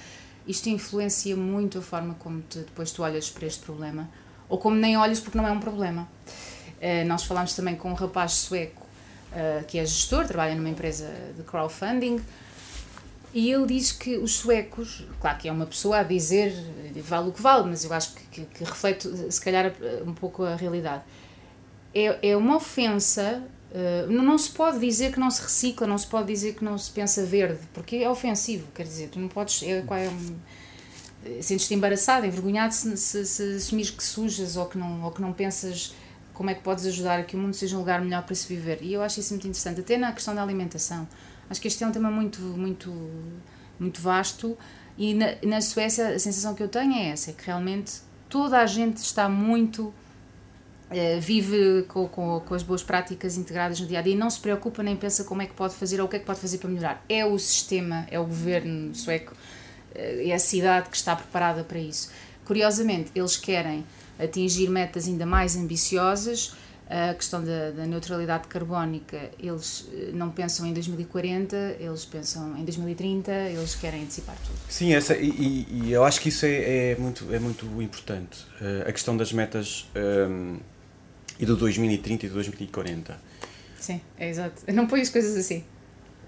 Isto 0.48 0.70
influencia 0.70 1.36
muito 1.36 1.80
a 1.80 1.82
forma 1.82 2.16
como 2.16 2.42
te, 2.42 2.60
depois 2.60 2.92
tu 2.92 3.04
olhas 3.04 3.30
para 3.30 3.46
este 3.48 3.64
problema. 3.64 4.10
Ou 4.50 4.58
como 4.58 4.76
nem 4.76 4.98
olhas 4.98 5.20
porque 5.20 5.38
não 5.38 5.48
é 5.48 5.52
um 5.52 5.60
problema. 5.60 6.08
Uh, 6.78 7.06
nós 7.08 7.24
falámos 7.24 7.54
também 7.56 7.76
com 7.76 7.90
um 7.90 7.94
rapaz 7.94 8.34
sueco 8.34 8.86
uh, 9.32 9.64
que 9.66 9.80
é 9.80 9.86
gestor, 9.86 10.28
trabalha 10.28 10.54
numa 10.56 10.70
empresa 10.70 11.10
de 11.38 11.44
crowdfunding 11.44 12.22
e 13.34 13.52
ele 13.52 13.66
diz 13.66 13.92
que 13.92 14.18
os 14.18 14.36
suecos, 14.36 15.04
claro 15.20 15.38
que 15.40 15.50
é 15.50 15.52
uma 15.52 15.66
pessoa 15.66 16.00
a 16.00 16.04
dizer, 16.04 16.54
vale 16.98 17.30
o 17.30 17.32
que 17.32 17.42
vale, 17.42 17.68
mas 17.68 17.84
eu 17.84 17.92
acho 17.92 18.14
que, 18.14 18.24
que, 18.28 18.46
que 18.46 18.64
reflete 18.64 19.10
se 19.32 19.42
calhar 19.42 19.74
um 20.06 20.14
pouco 20.14 20.44
a 20.44 20.56
realidade. 20.56 21.02
É, 21.96 22.30
é 22.30 22.38
uma 22.38 22.58
ofensa, 22.58 23.44
uh, 23.74 24.12
não, 24.12 24.38
se 24.38 24.50
pode 24.52 24.80
dizer 24.80 25.12
que 25.12 25.20
não 25.20 25.30
se 25.30 25.42
recicla, 25.42 25.86
não 25.86 25.98
se 25.98 26.08
pode 26.08 26.28
dizer 26.28 26.56
que 26.56 26.64
não 26.64 26.78
se 26.78 26.92
pensa 26.92 27.26
verde, 27.26 27.60
porque 27.74 27.98
é 27.98 28.10
ofensivo, 28.10 28.68
quer 28.74 28.84
dizer, 28.84 29.10
tu 29.10 29.20
não 29.20 29.28
podes. 29.28 29.64
É, 29.64 29.80
é 29.80 30.10
um, 30.10 30.36
Sentes-te 31.42 31.74
embaraçado, 31.74 32.26
envergonhado 32.26 32.74
se, 32.74 32.98
se, 32.98 33.26
se 33.26 33.56
assumires 33.56 33.92
que 33.92 34.04
sujas 34.04 34.58
ou 34.58 34.66
que, 34.66 34.78
não, 34.78 35.04
ou 35.04 35.10
que 35.10 35.22
não 35.22 35.32
pensas 35.32 35.96
como 36.34 36.50
é 36.50 36.54
que 36.54 36.62
podes 36.62 36.86
ajudar 36.86 37.18
a 37.18 37.24
que 37.24 37.38
o 37.38 37.40
mundo 37.40 37.54
seja 37.54 37.78
um 37.78 37.80
lugar 37.80 38.02
melhor 38.02 38.24
para 38.24 38.36
se 38.36 38.46
viver. 38.46 38.80
E 38.82 38.92
eu 38.92 39.02
acho 39.02 39.22
isso 39.22 39.32
muito 39.34 39.48
interessante, 39.48 39.80
até 39.80 39.98
na 39.98 40.12
questão 40.12 40.36
da 40.36 40.44
alimentação. 40.44 41.08
Acho 41.50 41.62
que 41.62 41.68
este 41.70 41.82
é 41.82 41.88
um 41.88 41.92
tema 41.92 42.12
muito, 42.12 42.42
muito, 42.42 42.92
muito 43.80 44.02
vasto 44.02 44.58
e 44.98 45.14
na, 45.14 45.36
na 45.44 45.62
Suécia 45.62 46.10
a 46.10 46.20
sensação 46.20 46.54
que 46.54 46.62
eu 46.62 46.68
tenho 46.68 46.94
é 46.94 47.10
essa, 47.10 47.32
é 47.32 47.34
que 47.34 47.46
realmente 47.46 48.02
toda 48.30 48.60
a 48.60 48.66
gente 48.66 48.98
está 48.98 49.28
muito 49.28 49.94
vive 51.20 51.84
com, 51.88 52.08
com, 52.08 52.40
com, 52.40 52.54
as 52.54 52.64
boas 52.64 52.84
práticas 52.84 53.38
integradas 53.38 53.80
no 53.80 53.88
dia 53.88 54.00
a 54.00 54.02
dia 54.02 54.14
e 54.14 54.16
não 54.16 54.30
se 54.30 54.40
preocupa 54.40 54.84
nem 54.84 54.96
pensa 54.96 55.24
como 55.24 55.42
é 55.42 55.46
que 55.46 55.54
pode 55.54 55.76
fazer 55.76 56.00
ou 56.00 56.08
o 56.08 56.10
que 56.10 56.18
é 56.18 56.20
que 56.20 56.26
pode 56.26 56.40
fazer 56.40 56.58
para 56.58 56.70
melhorar. 56.70 57.06
É 57.08 57.26
o 57.26 57.38
sistema, 57.38 58.06
é 58.10 58.20
o 58.20 58.26
governo 58.26 58.94
sueco, 58.94 59.34
uh, 59.34 59.96
é 59.96 60.34
a 60.34 60.40
cidade 60.40 60.90
que 60.90 60.96
está 60.96 61.16
preparada 61.16 61.64
para 61.64 61.80
isso. 61.80 62.12
Curiosamente, 62.46 63.12
eles 63.16 63.38
querem 63.38 63.86
atingir 64.20 64.70
metas 64.70 65.08
ainda 65.08 65.26
mais 65.26 65.56
ambiciosas 65.56 66.54
a 66.90 67.14
questão 67.14 67.44
da, 67.44 67.72
da, 67.72 67.86
neutralidade 67.86 68.48
carbónica, 68.48 69.32
eles 69.40 69.90
eh, 69.94 70.12
não 70.14 70.30
pensam 70.30 70.66
em 70.66 70.74
2040, 70.74 71.78
eles 71.80 72.06
pensam 72.06 72.56
em 72.58 72.64
2030, 72.64 73.32
eles 73.32 73.74
querem 73.74 74.04
antecipar 74.04 74.36
tudo. 74.46 74.58
Sim, 74.70 74.94
essa, 74.94 75.16
e, 75.16 75.66
e 75.72 75.92
eu 75.92 76.04
acho 76.04 76.22
que 76.22 76.30
isso 76.30 76.46
é, 76.46 76.92
é 76.92 76.96
muito, 77.00 77.34
é 77.34 77.40
muito 77.40 77.66
importante. 77.82 78.46
A 78.86 78.92
questão 78.92 79.16
das 79.16 79.32
metas 79.34 79.88
um, 79.96 80.00
ehm, 80.00 80.60
e 81.44 81.46
do 81.46 81.58
2030 81.58 82.26
e 82.26 82.30
do 82.30 82.36
2040. 82.36 83.20
Sim, 83.78 84.00
é 84.18 84.30
exato. 84.30 84.64
Não 84.72 84.88
põe 84.88 85.02
as 85.02 85.10
coisas 85.10 85.36
assim. 85.36 85.62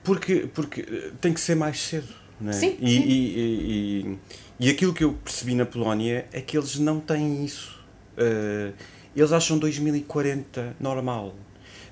Porque, 0.03 0.47
porque 0.53 0.81
eh, 0.81 1.11
tem 1.21 1.33
que 1.33 1.39
ser 1.39 1.55
mais 1.55 1.79
cedo. 1.79 2.13
Não 2.39 2.49
é? 2.49 2.53
Sim, 2.53 2.75
e, 2.81 2.89
sim. 2.89 3.03
E, 3.07 4.17
e, 4.59 4.67
e, 4.67 4.69
aquilo 4.69 4.93
que 4.93 5.05
eu 5.05 5.13
percebi 5.13 5.55
na 5.55 5.65
Polónia 5.65 6.25
é 6.33 6.41
que 6.41 6.57
eles 6.57 6.77
não 6.77 6.99
têm 6.99 7.45
isso. 7.45 7.79
Uh, 8.17 8.73
eles 9.15 9.31
acham 9.31 9.57
2040 9.57 10.75
normal. 10.81 11.33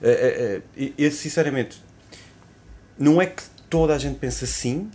Uh, 0.02 0.08
uh, 0.08 0.60
uh, 0.60 0.94
eu, 0.98 1.10
sinceramente, 1.10 1.82
não 3.00 3.22
é 3.22 3.26
que 3.28 3.44
toda 3.70 3.96
a 3.96 3.98
gente 3.98 4.20
pensa 4.20 4.44
assim. 4.44 4.92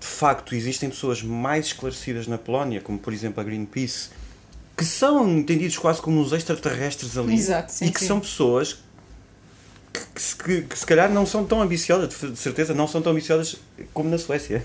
De 0.00 0.06
facto, 0.06 0.56
existem 0.56 0.88
pessoas 0.88 1.22
mais 1.22 1.66
esclarecidas 1.66 2.26
na 2.26 2.36
Polónia, 2.36 2.80
como 2.80 2.98
por 2.98 3.12
exemplo 3.12 3.40
a 3.40 3.44
Greenpeace, 3.44 4.08
que 4.80 4.86
são 4.86 5.28
entendidos 5.28 5.76
quase 5.76 6.00
como 6.00 6.20
os 6.20 6.32
extraterrestres 6.32 7.18
ali. 7.18 7.34
Exato, 7.34 7.72
sim, 7.72 7.86
e 7.86 7.90
que 7.90 8.00
sim. 8.00 8.06
são 8.06 8.20
pessoas 8.20 8.78
que, 9.92 10.00
que, 10.00 10.44
que, 10.44 10.62
que, 10.62 10.78
se 10.78 10.86
calhar 10.86 11.10
não 11.10 11.26
são 11.26 11.44
tão 11.44 11.60
ambiciosas, 11.60 12.08
de 12.08 12.36
certeza 12.36 12.72
não 12.72 12.88
são 12.88 13.02
tão 13.02 13.12
ambiciosas 13.12 13.56
como 13.92 14.08
na 14.08 14.18
Suécia. 14.18 14.64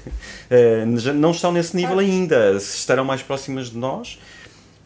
não 1.16 1.32
estão 1.32 1.52
nesse 1.52 1.76
nível 1.76 2.00
ainda. 2.00 2.54
Estarão 2.54 3.04
mais 3.04 3.22
próximas 3.22 3.70
de 3.70 3.78
nós 3.78 4.18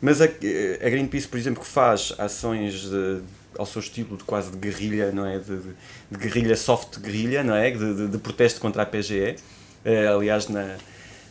mas 0.02 0.22
a, 0.22 0.26
a 0.26 0.90
Greenpeace, 0.90 1.28
por 1.28 1.38
exemplo, 1.38 1.62
que 1.62 1.68
faz 1.68 2.14
ações 2.18 2.90
de, 2.90 3.22
ao 3.58 3.66
seu 3.66 3.82
estilo 3.82 4.16
de 4.16 4.24
quase 4.24 4.52
de 4.52 4.58
guerrilha, 4.58 5.12
não 5.12 5.26
é? 5.26 5.38
De, 5.40 5.58
de, 5.58 5.74
de 6.12 6.18
guerrilha, 6.18 6.56
soft 6.56 7.00
guerrilha, 7.00 7.44
não 7.44 7.56
é? 7.56 7.70
De, 7.72 8.08
de, 8.08 8.18
protesto 8.18 8.62
contra 8.62 8.84
a 8.84 8.86
PGE. 8.86 9.36
É, 9.84 10.08
aliás, 10.08 10.48
na, 10.48 10.78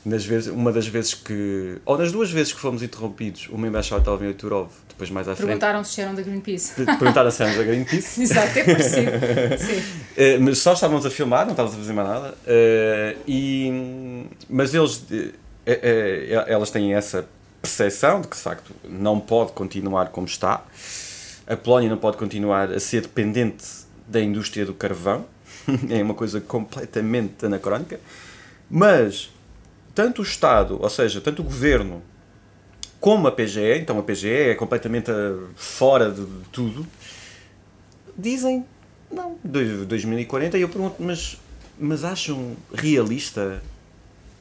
nas 0.04 0.24
vezes, 0.24 0.48
uma 0.50 0.72
das 0.72 0.86
vezes 0.86 1.14
que. 1.14 1.78
Ou 1.84 1.98
nas 1.98 2.12
duas 2.12 2.30
vezes 2.30 2.52
que 2.52 2.60
fomos 2.60 2.82
interrompidos, 2.82 3.48
uma 3.50 3.66
embaixada 3.66 4.00
estava 4.00 4.26
em 4.26 4.32
Turov, 4.32 4.70
depois 4.88 5.10
mais 5.10 5.28
à 5.28 5.34
frente. 5.34 5.46
Perguntaram 5.46 5.84
se 5.84 6.00
eram 6.00 6.14
da 6.14 6.22
Greenpeace. 6.22 6.74
Perguntaram 6.74 7.30
se 7.30 7.42
eram 7.42 7.56
da 7.56 7.62
Greenpeace. 7.62 8.22
Exato, 8.22 8.58
é 8.58 8.64
parecido. 8.64 9.10
Sim. 9.58 9.78
Uh, 9.78 10.40
mas 10.40 10.58
só 10.58 10.72
estávamos 10.72 11.04
a 11.04 11.10
filmar, 11.10 11.44
não 11.44 11.52
estávamos 11.52 11.76
a 11.76 11.80
fazer 11.80 11.92
mais 11.92 12.08
nada. 12.08 12.30
Uh, 12.30 13.18
e, 13.26 14.26
mas 14.48 14.74
eles. 14.74 14.96
Uh, 14.96 15.48
elas 16.46 16.70
têm 16.70 16.94
essa 16.94 17.28
percepção 17.60 18.22
de 18.22 18.28
que, 18.28 18.36
de 18.36 18.42
facto, 18.42 18.74
não 18.88 19.20
pode 19.20 19.52
continuar 19.52 20.08
como 20.08 20.26
está. 20.26 20.64
A 21.46 21.56
Polónia 21.56 21.90
não 21.90 21.98
pode 21.98 22.16
continuar 22.16 22.72
a 22.72 22.80
ser 22.80 23.02
dependente 23.02 23.64
da 24.06 24.20
indústria 24.20 24.64
do 24.64 24.72
carvão. 24.72 25.26
é 25.90 26.02
uma 26.02 26.14
coisa 26.14 26.40
completamente 26.40 27.44
anacrónica. 27.44 28.00
Mas, 28.70 29.30
tanto 29.98 30.20
o 30.20 30.24
Estado, 30.24 30.78
ou 30.80 30.88
seja, 30.88 31.20
tanto 31.20 31.42
o 31.42 31.44
governo, 31.44 32.00
como 33.00 33.26
a 33.26 33.32
PGE, 33.32 33.80
então 33.80 33.98
a 33.98 34.02
PGE 34.04 34.28
é 34.28 34.54
completamente 34.54 35.10
eh, 35.10 35.34
fora 35.56 36.08
de 36.08 36.24
tudo, 36.52 36.86
dizem, 38.16 38.64
não, 39.10 39.36
2040. 39.42 40.56
E 40.56 40.60
eu 40.60 40.68
pergunto, 40.68 40.94
mas, 41.00 41.36
mas 41.76 42.04
acham 42.04 42.56
realista 42.72 43.60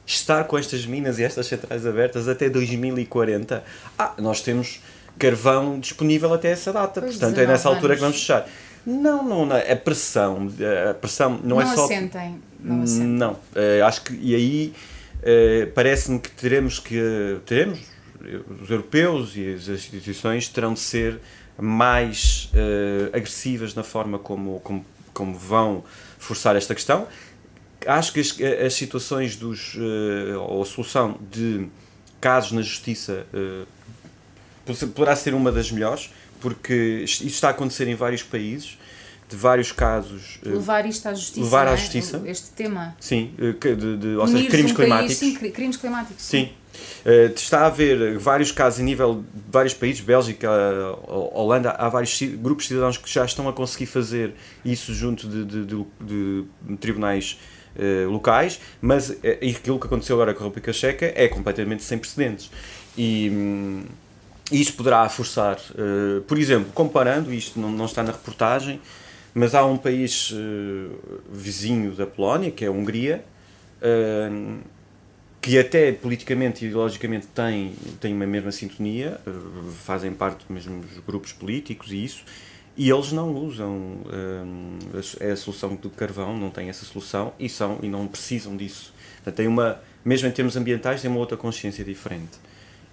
estar 0.06 0.44
com 0.44 0.56
estas 0.56 0.86
minas 0.86 1.18
e 1.18 1.24
estas 1.24 1.48
centrais 1.48 1.84
abertas 1.84 2.28
até 2.28 2.48
2040. 2.48 3.64
Ah, 3.98 4.14
nós 4.18 4.40
temos 4.40 4.80
carvão 5.18 5.80
disponível 5.80 6.32
até 6.32 6.52
essa 6.52 6.72
data, 6.72 7.00
pois 7.00 7.16
portanto 7.16 7.36
é 7.36 7.48
nessa 7.48 7.68
altura 7.68 7.96
que 7.96 8.00
vamos 8.00 8.18
fechar. 8.18 8.48
Não, 8.86 9.24
não, 9.24 9.44
não, 9.44 9.56
a 9.56 9.76
pressão, 9.76 10.48
a 10.88 10.94
pressão 10.94 11.30
não, 11.42 11.56
não 11.56 11.60
é 11.60 11.66
só. 11.74 11.84
Assentem, 11.84 12.40
não 12.60 12.82
assentem. 12.84 13.06
Não, 13.08 13.32
uh, 13.32 13.84
acho 13.84 14.02
que 14.02 14.14
e 14.14 14.36
aí 14.36 14.74
parece-me 15.74 16.18
que 16.18 16.30
teremos 16.30 16.78
que 16.78 17.40
teremos 17.46 17.80
os 18.60 18.70
europeus 18.70 19.36
e 19.36 19.54
as 19.54 19.68
instituições 19.68 20.48
terão 20.48 20.74
de 20.74 20.80
ser 20.80 21.20
mais 21.56 22.50
uh, 22.54 23.16
agressivas 23.16 23.74
na 23.74 23.82
forma 23.82 24.18
como, 24.18 24.60
como, 24.60 24.84
como 25.12 25.36
vão 25.36 25.84
forçar 26.18 26.56
esta 26.56 26.74
questão 26.74 27.06
acho 27.86 28.12
que 28.12 28.20
as, 28.20 28.36
as 28.64 28.74
situações 28.74 29.36
dos, 29.36 29.74
uh, 29.74 30.40
ou 30.48 30.62
a 30.62 30.66
solução 30.66 31.18
de 31.30 31.68
casos 32.20 32.52
na 32.52 32.62
justiça 32.62 33.26
uh, 33.32 33.66
poderá 34.88 35.16
ser 35.16 35.34
uma 35.34 35.50
das 35.50 35.70
melhores, 35.70 36.10
porque 36.40 37.02
isso 37.04 37.24
está 37.24 37.48
a 37.48 37.50
acontecer 37.52 37.88
em 37.88 37.94
vários 37.94 38.22
países. 38.22 38.78
De 39.28 39.36
vários 39.36 39.72
casos. 39.72 40.38
Eh, 40.44 40.48
levar 40.48 40.86
isto 40.86 41.06
à 41.06 41.14
justiça. 41.14 41.40
Levar 41.40 41.68
à 41.68 41.72
é? 41.72 41.76
justiça. 41.76 42.22
Este 42.24 42.50
tema. 42.50 42.96
Sim, 42.98 43.32
eh, 43.38 43.74
de, 43.74 43.96
de, 43.96 44.08
ou 44.16 44.26
seja, 44.26 44.48
crimes 44.48 44.72
um 44.72 44.74
climáticos. 44.74 45.18
País, 45.18 45.34
sim, 45.34 45.50
crimes 45.50 45.76
climáticos. 45.76 46.24
Sim. 46.24 46.46
sim. 46.46 46.52
Uh, 47.04 47.32
está 47.34 47.60
a 47.60 47.66
haver 47.66 48.18
vários 48.18 48.52
casos 48.52 48.78
em 48.80 48.84
nível 48.84 49.24
de 49.34 49.42
vários 49.50 49.74
países, 49.74 50.00
Bélgica, 50.00 50.48
Holanda, 51.08 51.70
há 51.72 51.88
vários 51.88 52.20
grupos 52.22 52.64
de 52.64 52.68
cidadãos 52.68 52.96
que 52.96 53.10
já 53.10 53.24
estão 53.24 53.48
a 53.48 53.52
conseguir 53.52 53.86
fazer 53.86 54.34
isso 54.64 54.94
junto 54.94 55.26
de, 55.26 55.64
de, 55.64 56.44
tribunais 56.76 57.38
uh, 57.74 58.08
locais, 58.08 58.60
mas 58.80 59.10
uh, 59.10 59.16
aquilo 59.42 59.78
que 59.78 59.86
aconteceu 59.86 60.14
agora 60.16 60.34
com 60.34 60.44
a 60.44 60.46
República 60.46 60.72
Checa 60.72 61.12
é 61.14 61.26
completamente 61.28 61.82
sem 61.82 61.98
precedentes. 61.98 62.50
E. 62.96 63.30
Hum, 63.32 63.84
isto 64.50 64.78
poderá 64.78 65.06
forçar, 65.10 65.58
por 66.26 66.38
exemplo, 66.38 66.72
comparando, 66.72 67.30
isto 67.30 67.60
não, 67.60 67.70
não 67.70 67.84
está 67.84 68.02
na 68.02 68.12
reportagem, 68.12 68.80
mas 69.38 69.54
há 69.54 69.64
um 69.64 69.76
país 69.76 70.32
uh, 70.32 71.20
vizinho 71.30 71.92
da 71.92 72.06
Polónia, 72.06 72.50
que 72.50 72.64
é 72.64 72.68
a 72.68 72.72
Hungria, 72.72 73.24
uh, 73.80 74.58
que 75.40 75.56
até 75.56 75.92
politicamente 75.92 76.64
e 76.64 76.68
ideologicamente 76.68 77.28
tem, 77.28 77.72
tem 78.00 78.12
uma 78.12 78.26
mesma 78.26 78.50
sintonia, 78.50 79.20
fazem 79.84 80.12
parte 80.12 80.38
dos 80.38 80.48
mesmos 80.48 80.86
grupos 81.06 81.32
políticos 81.32 81.92
e 81.92 82.04
isso, 82.04 82.24
e 82.76 82.90
eles 82.90 83.12
não 83.12 83.32
usam 83.34 84.02
é 85.20 85.30
a 85.30 85.36
solução 85.36 85.76
do 85.76 85.88
carvão, 85.90 86.36
não 86.36 86.50
têm 86.50 86.68
essa 86.68 86.84
solução 86.84 87.32
e, 87.38 87.48
são, 87.48 87.78
e 87.82 87.88
não 87.88 88.06
precisam 88.08 88.56
disso. 88.56 88.92
Portanto, 89.16 89.36
tem 89.36 89.46
uma, 89.46 89.80
mesmo 90.04 90.28
em 90.28 90.32
termos 90.32 90.56
ambientais, 90.56 91.00
tem 91.00 91.10
uma 91.10 91.20
outra 91.20 91.36
consciência 91.36 91.84
diferente. 91.84 92.38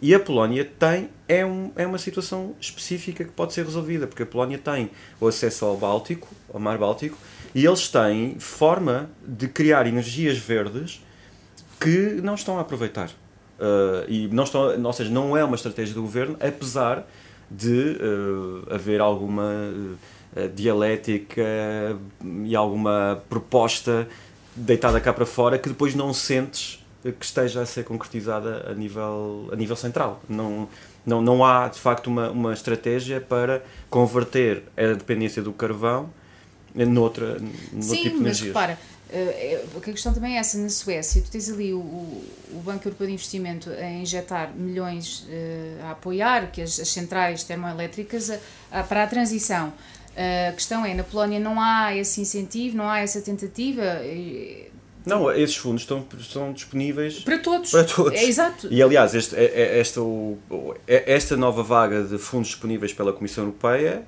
E 0.02 0.14
a 0.14 0.20
Polónia 0.20 0.66
tem, 0.66 1.10
é, 1.28 1.46
um, 1.46 1.72
é 1.76 1.88
uma 1.88 1.98
situação 1.98 2.54
específica 2.60 3.24
que 3.24 3.32
pode 3.32 3.54
ser 3.54 3.66
resolvida, 3.66 4.06
porque 4.06 4.24
a 4.24 4.26
Polónia 4.26 4.58
tem 4.58 4.92
o 5.20 5.28
acesso 5.28 5.66
ao 5.66 5.78
Báltico, 5.78 6.28
ao 6.54 6.60
Mar 6.60 6.78
Báltico, 6.78 7.18
e 7.54 7.66
eles 7.66 7.88
têm 7.88 8.38
forma 8.38 9.10
de 9.26 9.48
criar 9.48 9.88
energias 9.88 10.38
verdes 10.38 11.02
que 11.80 12.20
não 12.22 12.36
estão 12.36 12.58
a 12.58 12.62
aproveitar. 12.62 13.10
Uh, 13.58 14.04
e 14.10 14.28
não 14.28 14.44
estão, 14.44 14.84
ou 14.84 14.94
seja, 14.94 15.10
não 15.10 15.38
é 15.38 15.44
uma 15.44 15.56
estratégia 15.56 15.96
do 15.96 16.02
governo, 16.02 16.36
apesar 16.42 17.08
de 17.50 17.98
uh, 18.02 18.74
haver 18.74 19.00
alguma 19.00 19.50
uh, 20.36 20.50
dialética 20.54 21.42
e 22.44 22.54
alguma 22.54 23.24
proposta 23.30 24.08
deitada 24.54 25.00
cá 25.00 25.14
para 25.14 25.26
fora 25.26 25.58
que 25.58 25.70
depois 25.70 25.96
não 25.96 26.14
sentes 26.14 26.85
que 27.12 27.26
esteja 27.26 27.62
a 27.62 27.66
ser 27.66 27.84
concretizada 27.84 28.70
a 28.70 28.74
nível, 28.74 29.50
a 29.52 29.56
nível 29.56 29.76
central. 29.76 30.22
Não, 30.28 30.68
não, 31.06 31.22
não 31.22 31.46
há, 31.46 31.68
de 31.68 31.80
facto, 31.80 32.08
uma, 32.08 32.32
uma 32.32 32.54
estratégia 32.54 33.22
para 33.22 33.64
converter 33.90 34.64
a 34.76 34.94
dependência 34.94 35.42
do 35.42 35.54
carvão 35.54 36.10
noutra, 36.74 37.40
noutro 37.72 37.82
Sim, 37.82 38.04
tipo 38.04 38.18
de 38.18 38.24
mas 38.24 38.42
repara, 38.42 38.78
eh, 39.10 39.64
a 39.78 39.80
questão 39.80 40.14
também 40.14 40.36
é 40.36 40.40
essa, 40.40 40.58
na 40.58 40.68
Suécia, 40.68 41.22
tu 41.22 41.32
tens 41.32 41.50
ali 41.50 41.74
o, 41.74 41.78
o 41.78 42.62
Banco 42.66 42.88
Europeu 42.88 43.08
de 43.08 43.14
Investimento 43.14 43.70
a 43.70 43.90
injetar 43.92 44.52
milhões 44.54 45.26
eh, 45.30 45.78
a 45.84 45.92
apoiar 45.92 46.52
que 46.52 46.62
as, 46.62 46.80
as 46.80 46.90
centrais 46.90 47.44
termoelétricas 47.44 48.32
a, 48.32 48.40
a, 48.72 48.84
para 48.84 49.04
a 49.04 49.08
transição. 49.08 49.72
A 50.18 50.54
questão 50.54 50.86
é, 50.86 50.94
na 50.94 51.04
Polónia 51.04 51.42
não 51.42 51.60
há 51.60 51.94
esse 51.94 52.22
incentivo, 52.22 52.78
não 52.78 52.90
há 52.90 53.00
essa 53.00 53.20
tentativa. 53.20 53.84
Não, 55.06 55.32
esses 55.32 55.56
fundos 55.56 55.84
estão, 55.84 56.04
estão 56.18 56.52
disponíveis 56.52 57.20
para 57.20 57.38
todos. 57.38 57.72
Para 57.72 57.84
todos. 57.84 58.20
É 58.20 58.26
exato. 58.26 58.68
E 58.72 58.82
aliás, 58.82 59.14
este, 59.14 59.36
é, 59.36 59.46
é, 59.46 59.80
esta, 59.80 60.02
é, 60.88 61.14
esta 61.14 61.38
nova 61.38 61.62
vaga 61.62 62.04
de 62.04 62.18
fundos 62.18 62.48
disponíveis 62.48 62.92
pela 62.92 63.14
Comissão 63.14 63.44
Europeia 63.44 64.04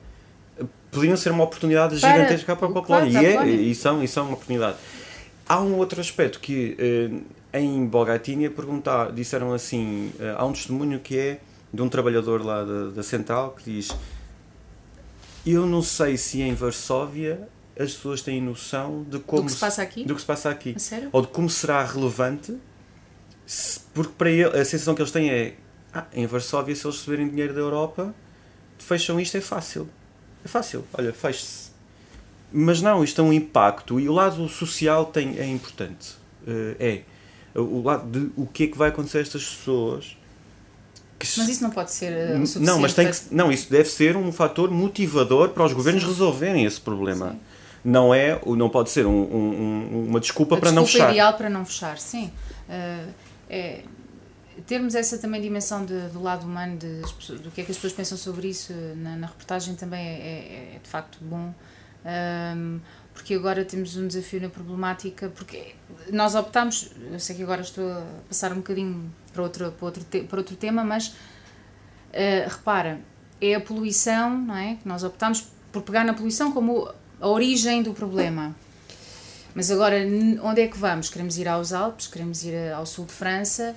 podiam 0.91 1.15
ser 1.15 1.31
uma 1.31 1.43
oportunidade 1.43 1.99
para, 1.99 2.12
gigantesca 2.12 2.55
para 2.55 2.67
a 2.67 2.71
Polónia. 2.71 3.31
Claro, 3.31 3.47
e, 3.47 3.53
é, 3.53 3.55
e, 3.55 3.75
são, 3.75 4.03
e 4.03 4.07
são 4.07 4.25
uma 4.25 4.33
oportunidade. 4.33 4.77
Há 5.47 5.62
um 5.62 5.75
outro 5.75 6.01
aspecto 6.01 6.39
que 6.39 6.75
eh, 7.53 7.60
em 7.60 7.86
Bogatínia 7.86 8.49
perguntar, 8.49 9.12
disseram 9.12 9.53
assim: 9.53 10.12
eh, 10.19 10.36
há 10.38 10.45
um 10.45 10.51
testemunho 10.51 10.99
que 10.99 11.17
é 11.17 11.39
de 11.73 11.81
um 11.81 11.88
trabalhador 11.88 12.43
lá 12.43 12.63
da, 12.63 12.89
da 12.89 13.03
central 13.03 13.51
que 13.51 13.71
diz: 13.71 13.89
Eu 15.45 15.65
não 15.65 15.81
sei 15.81 16.17
se 16.17 16.41
em 16.41 16.53
Varsóvia 16.53 17.47
as 17.79 17.93
pessoas 17.93 18.21
têm 18.21 18.41
noção 18.41 19.05
de 19.07 19.19
como 19.19 19.43
do 19.43 19.45
que 19.45 19.53
se 19.53 19.59
passa 19.59 19.81
aqui, 19.81 20.03
do 20.03 20.15
que 20.15 20.21
se 20.21 20.27
passa 20.27 20.49
aqui. 20.49 20.75
ou 21.11 21.21
de 21.21 21.27
como 21.27 21.49
será 21.49 21.83
relevante, 21.85 22.57
se, 23.45 23.79
porque 23.93 24.13
para 24.17 24.29
ele, 24.29 24.59
a 24.59 24.65
sensação 24.65 24.95
que 24.95 25.01
eles 25.01 25.11
têm 25.11 25.29
é 25.29 25.55
ah, 25.93 26.05
em 26.13 26.25
Varsóvia, 26.25 26.75
se 26.75 26.85
eles 26.85 26.97
receberem 26.97 27.29
dinheiro 27.29 27.53
da 27.53 27.59
Europa, 27.59 28.13
fecham 28.77 29.19
isto, 29.19 29.37
é 29.37 29.41
fácil. 29.41 29.87
É 30.43 30.47
fácil, 30.47 30.85
olha, 30.93 31.13
feche-se. 31.13 31.71
Mas 32.51 32.81
não, 32.81 33.03
isto 33.03 33.21
é 33.21 33.23
um 33.23 33.33
impacto 33.33 33.99
e 33.99 34.07
o 34.07 34.13
lado 34.13 34.47
social 34.47 35.05
tem, 35.05 35.37
é 35.37 35.45
importante. 35.45 36.15
Uh, 36.47 36.75
é 36.79 37.01
o 37.55 37.81
lado 37.81 38.09
de 38.09 38.31
o 38.35 38.45
que 38.45 38.65
é 38.65 38.67
que 38.67 38.77
vai 38.77 38.89
acontecer 38.89 39.19
a 39.19 39.21
estas 39.21 39.43
pessoas. 39.43 40.17
mas 41.19 41.49
isso 41.49 41.63
não 41.63 41.71
pode 41.71 41.91
ser 41.91 42.35
uh, 42.35 42.59
Não, 42.59 42.79
mas 42.79 42.93
tem 42.93 43.09
que, 43.09 43.17
não, 43.31 43.51
isso 43.51 43.69
deve 43.69 43.89
ser 43.89 44.15
um 44.15 44.31
fator 44.31 44.71
motivador 44.71 45.49
para 45.49 45.65
os 45.65 45.73
governos 45.73 46.03
Sim. 46.03 46.09
resolverem 46.09 46.65
esse 46.65 46.79
problema. 46.79 47.31
Sim 47.31 47.39
não 47.88 48.13
é 48.13 48.38
não 48.45 48.69
pode 48.69 48.89
ser 48.89 49.06
um, 49.06 49.23
um, 49.23 50.08
uma 50.10 50.19
desculpa 50.19 50.56
a 50.56 50.60
para 50.60 50.71
desculpa 50.71 50.82
não 50.82 50.86
fechar. 50.86 51.10
ideal 51.10 51.34
para 51.34 51.50
não 51.50 51.65
fechar, 51.65 51.97
sim. 51.97 52.30
Uh, 52.67 53.13
é, 53.50 53.84
termos 54.65 54.93
essa 54.93 55.17
também 55.17 55.41
dimensão 55.41 55.86
de, 55.86 55.97
do 56.10 56.21
lado 56.21 56.45
humano, 56.45 56.76
de, 56.76 57.00
do 57.38 57.50
que 57.50 57.62
é 57.62 57.63
que 57.63 57.71
as 57.71 57.78
pessoas 57.78 57.93
pensam 57.93 58.17
sobre 58.17 58.50
isso 58.50 58.73
na, 58.97 59.15
na 59.15 59.28
reportagem 59.28 59.76
também 59.76 60.06
é, 60.06 60.12
é, 60.12 60.76
é, 60.76 60.80
de 60.84 60.89
facto 60.89 61.17
bom. 61.21 61.54
Um, 62.06 62.82
porque 63.13 63.34
agora 63.34 63.63
temos 63.63 63.95
um 63.95 64.06
desafio 64.06 64.41
na 64.41 64.50
problemática, 64.50 65.30
porque 65.30 65.73
nós 66.12 66.36
optamos, 66.36 66.91
eu 67.10 67.19
sei 67.21 67.38
que 67.38 67.43
agora 67.43 67.62
estou 67.62 67.89
a 67.89 68.04
passar 68.28 68.52
um 68.52 68.58
bocadinho 68.58 69.10
para 69.32 69.43
outro, 69.43 69.71
para 69.71 69.86
outro, 69.86 70.04
te, 70.04 70.21
para 70.23 70.39
outro 70.39 70.58
tema, 70.58 70.84
mas 70.84 71.08
uh, 71.08 72.50
repara, 72.50 73.00
é 73.39 73.56
a 73.56 73.62
poluição, 73.62 74.38
não 74.38 74.58
é? 74.58 74.78
Nós 74.84 75.06
optamos 75.06 75.47
por 75.71 75.84
pegar 75.84 76.04
na 76.04 76.13
poluição 76.13 76.52
como 76.52 76.89
a 77.19 77.27
origem 77.27 77.82
do 77.84 77.93
problema. 77.93 78.56
Mas 79.53 79.71
agora, 79.71 79.97
onde 80.43 80.62
é 80.62 80.67
que 80.67 80.77
vamos? 80.77 81.10
Queremos 81.10 81.38
ir 81.38 81.47
aos 81.47 81.73
Alpes, 81.73 82.08
queremos 82.08 82.43
ir 82.43 82.71
ao 82.71 82.86
sul 82.86 83.06
de 83.06 83.13
França, 83.13 83.75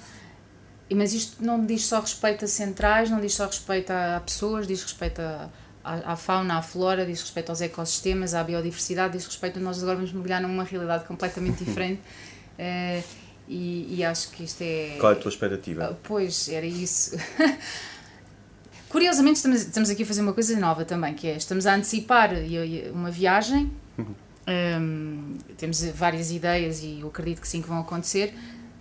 mas 0.94 1.14
isto 1.14 1.42
não 1.42 1.64
diz 1.64 1.86
só 1.86 2.00
respeito 2.00 2.44
a 2.44 2.48
centrais, 2.48 3.08
não 3.08 3.20
diz 3.20 3.34
só 3.34 3.46
respeito 3.46 3.90
a, 3.90 4.20
pessoas, 4.20 4.66
diz 4.66 4.82
respeito 4.82 5.20
a, 5.20 5.48
à, 5.82 6.16
fauna, 6.16 6.58
à 6.58 6.62
flora, 6.62 7.06
diz 7.06 7.20
respeito 7.20 7.50
aos 7.50 7.60
ecossistemas, 7.60 8.34
à 8.34 8.44
biodiversidade, 8.44 9.16
diz 9.16 9.24
respeito 9.24 9.58
a 9.58 9.62
nós 9.62 9.82
agora 9.82 9.96
vamos 9.96 10.12
mergulhar 10.12 10.42
numa 10.42 10.64
realidade 10.64 11.04
completamente 11.04 11.64
diferente. 11.64 12.02
Uh, 12.58 13.02
e, 13.48 13.96
e, 13.96 14.04
acho 14.04 14.30
que 14.30 14.44
isto 14.44 14.62
é. 14.62 14.96
Qual 15.00 15.12
é 15.12 15.16
a 15.16 15.18
tua 15.18 15.28
expectativa? 15.28 15.90
Uh, 15.90 15.96
pois, 16.02 16.48
era 16.48 16.66
isso. 16.66 17.16
Curiosamente, 18.90 19.36
estamos, 19.36 19.62
estamos 19.62 19.88
aqui 19.88 20.02
a 20.02 20.06
fazer 20.06 20.20
uma 20.20 20.32
coisa 20.32 20.58
nova 20.58 20.84
também, 20.84 21.14
que 21.14 21.28
é 21.28 21.36
estamos 21.36 21.64
a 21.64 21.76
antecipar 21.76 22.30
uma 22.92 23.10
viagem. 23.10 23.70
Um, 24.48 25.38
temos 25.56 25.80
várias 25.92 26.32
ideias 26.32 26.82
e 26.82 26.98
eu 27.00 27.06
acredito 27.06 27.40
que 27.40 27.46
sim 27.46 27.62
que 27.62 27.68
vão 27.68 27.78
acontecer, 27.78 28.34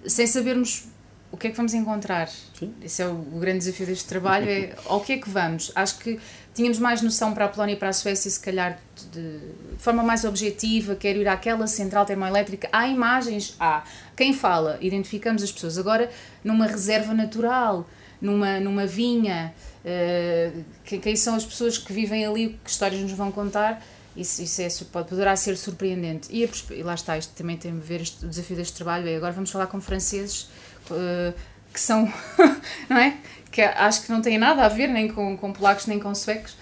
sem 0.08 0.26
sabermos 0.26 0.88
o 1.32 1.38
que 1.38 1.46
é 1.46 1.50
que 1.52 1.56
vamos 1.56 1.76
encontrar. 1.76 2.28
Sim. 2.28 2.74
Esse 2.82 3.04
é 3.04 3.08
o, 3.08 3.12
o, 3.12 3.40
grande 3.40 3.60
desafio 3.60 3.86
deste 3.86 4.06
trabalho, 4.06 4.50
é 4.50 4.76
ao 4.88 5.00
que 5.00 5.14
é 5.14 5.18
que 5.20 5.30
vamos. 5.30 5.72
Acho 5.76 6.00
que 6.00 6.20
tínhamos 6.56 6.80
mais 6.80 7.04
noção 7.04 7.32
para 7.32 7.46
a 7.46 7.48
Polónia 7.48 7.74
e 7.74 7.78
para 7.78 7.90
a 7.90 7.94
Suécia, 7.94 8.32
se 8.32 8.40
calhar 8.40 8.80
de, 9.12 9.38
de 9.38 9.78
forma 9.78 10.02
mais 10.02 10.26
objetiva, 10.26 10.96
quero 10.96 11.20
ir 11.20 11.28
àquela 11.28 11.68
central 11.68 12.04
termoelétrica, 12.04 12.68
há 12.72 12.88
imagens, 12.88 13.56
há. 13.60 13.84
Quem 14.16 14.34
fala, 14.34 14.80
identificamos 14.82 15.44
as 15.44 15.52
pessoas. 15.52 15.78
Agora, 15.78 16.10
numa 16.44 16.66
reserva 16.66 17.14
natural, 17.14 17.88
numa, 18.22 18.60
numa 18.60 18.86
vinha, 18.86 19.54
uh, 19.84 20.64
quem 20.84 21.16
são 21.16 21.36
as 21.36 21.46
pessoas 21.46 21.78
que 21.78 21.94
vivem 21.94 22.26
ali, 22.26 22.60
que 22.64 22.70
histórias 22.70 23.02
nos 23.02 23.12
vão 23.14 23.32
contar, 23.32 23.84
isso, 24.16 24.42
isso 24.42 24.62
é, 24.62 24.68
pode, 24.92 25.08
poderá 25.08 25.36
ser 25.36 25.56
surpreendente. 25.56 26.28
E, 26.32 26.44
a, 26.44 26.50
e 26.74 26.84
lá 26.84 26.94
está, 26.94 27.18
isto 27.18 27.34
também 27.36 27.58
tem 27.58 27.72
a 27.72 27.76
ver, 27.76 28.02
este, 28.02 28.26
o 28.26 28.28
desafio 28.28 28.58
deste 28.58 28.74
trabalho 28.74 29.08
é 29.08 29.16
agora 29.16 29.32
vamos 29.32 29.50
falar 29.50 29.68
com 29.68 29.80
franceses 29.80 30.50
uh, 30.92 31.34
que 31.74 31.80
são, 31.80 32.12
não 32.90 32.98
é? 32.98 33.18
Que 33.52 33.62
acho 33.62 34.04
que 34.04 34.12
não 34.12 34.22
têm 34.22 34.38
nada 34.38 34.66
a 34.66 34.70
ver 34.70 34.88
nem 34.88 35.08
com, 35.08 35.38
com 35.38 35.54
polacos 35.54 35.86
nem 35.86 36.00
com 36.00 36.14
suecos. 36.14 36.56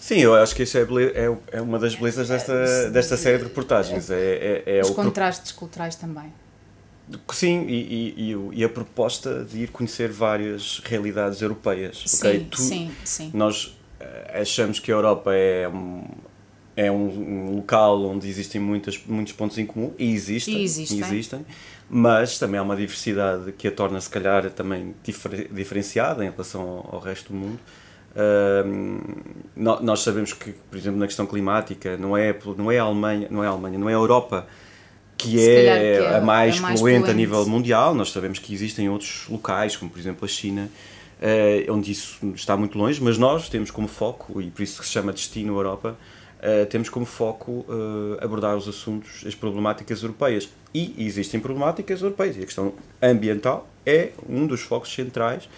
Sim, 0.00 0.18
eu 0.18 0.34
acho 0.34 0.54
que 0.54 0.64
isso 0.64 0.76
é, 0.76 0.82
é, 0.82 1.36
é 1.52 1.60
uma 1.62 1.78
das 1.78 1.94
belezas 1.94 2.28
desta, 2.28 2.90
desta 2.90 3.16
série 3.16 3.38
de 3.38 3.44
reportagens. 3.44 4.10
É, 4.10 4.62
é, 4.66 4.78
é 4.78 4.80
Os 4.82 4.90
contrastes 4.90 5.52
culturais 5.52 5.96
também. 5.96 6.30
Sim, 7.32 7.66
e, 7.68 8.32
e, 8.32 8.60
e, 8.60 8.64
a 8.64 8.68
proposta 8.68 9.44
de 9.44 9.64
ir 9.64 9.70
conhecer 9.70 10.10
várias 10.10 10.80
realidades 10.84 11.42
europeias. 11.42 12.02
Sim, 12.06 12.28
okay? 12.28 12.46
tu, 12.50 12.60
sim, 12.60 12.90
sim. 13.04 13.30
Nós 13.34 13.76
eh, 14.00 14.40
achamos 14.40 14.78
que 14.78 14.90
a 14.90 14.94
Europa 14.94 15.34
é 15.34 15.68
um, 15.68 16.04
é 16.74 16.90
um, 16.90 17.56
local 17.56 18.02
onde 18.04 18.26
existem 18.28 18.58
muitas, 18.60 18.98
muitos 19.06 19.34
pontos 19.34 19.58
em 19.58 19.66
comum, 19.66 19.92
e 19.98 20.12
existem, 20.12 20.56
e 20.56 20.64
existem. 20.64 21.00
Existem 21.00 21.46
mas 21.88 22.38
também 22.38 22.58
há 22.58 22.62
uma 22.62 22.76
diversidade 22.76 23.52
que 23.52 23.68
a 23.68 23.72
torna, 23.72 24.00
se 24.00 24.08
calhar, 24.08 24.50
também 24.50 24.94
difer, 25.02 25.48
diferenciada 25.52 26.24
em 26.24 26.30
relação 26.30 26.62
ao, 26.62 26.94
ao 26.94 27.00
resto 27.00 27.32
do 27.32 27.38
mundo. 27.38 27.60
Uh, 28.16 29.24
nós 29.56 30.00
sabemos 30.00 30.32
que, 30.32 30.52
por 30.52 30.78
exemplo, 30.78 30.98
na 30.98 31.06
questão 31.06 31.26
climática, 31.26 31.96
não 31.96 32.16
é, 32.16 32.34
não 32.56 32.70
é 32.70 32.78
a 32.78 32.82
Alemanha, 32.82 33.28
não 33.30 33.44
é 33.44 33.46
a 33.46 33.50
Alemanha, 33.50 33.78
não 33.78 33.90
é 33.90 33.92
a 33.92 33.96
Europa 33.96 34.46
que 35.16 35.40
é, 35.40 35.62
que 35.62 36.04
é, 36.04 36.16
a 36.16 36.20
mais, 36.20 36.58
a 36.58 36.62
mais 36.62 36.80
poluente, 36.80 37.00
poluente, 37.00 37.10
a 37.10 37.14
nível 37.14 37.46
mundial. 37.46 37.94
Nós 37.94 38.10
sabemos 38.10 38.38
que 38.38 38.52
existem 38.52 38.88
outros 38.88 39.26
locais, 39.28 39.76
como 39.76 39.90
por 39.90 39.98
exemplo 39.98 40.24
a 40.24 40.28
China, 40.28 40.68
uh, 41.20 41.72
onde 41.72 41.92
isso 41.92 42.18
está 42.34 42.56
muito 42.56 42.78
longe, 42.78 43.02
mas 43.02 43.18
nós 43.18 43.48
temos 43.48 43.70
como 43.70 43.88
foco, 43.88 44.40
e 44.40 44.50
por 44.50 44.62
isso 44.62 44.82
se 44.82 44.90
chama 44.90 45.12
Destino 45.12 45.56
Europa, 45.56 45.96
uh, 46.38 46.66
temos 46.66 46.88
como 46.88 47.06
foco 47.06 47.64
uh, 47.68 48.18
abordar 48.20 48.56
os 48.56 48.68
assuntos, 48.68 49.24
as 49.26 49.34
problemáticas 49.34 50.02
europeias. 50.02 50.48
E 50.74 50.94
existem 50.98 51.38
problemáticas 51.38 52.02
europeias, 52.02 52.36
e 52.36 52.42
a 52.42 52.44
questão 52.44 52.74
ambiental 53.00 53.68
é 53.86 54.10
um 54.28 54.46
dos 54.46 54.62
focos 54.62 54.92
centrais 54.92 55.48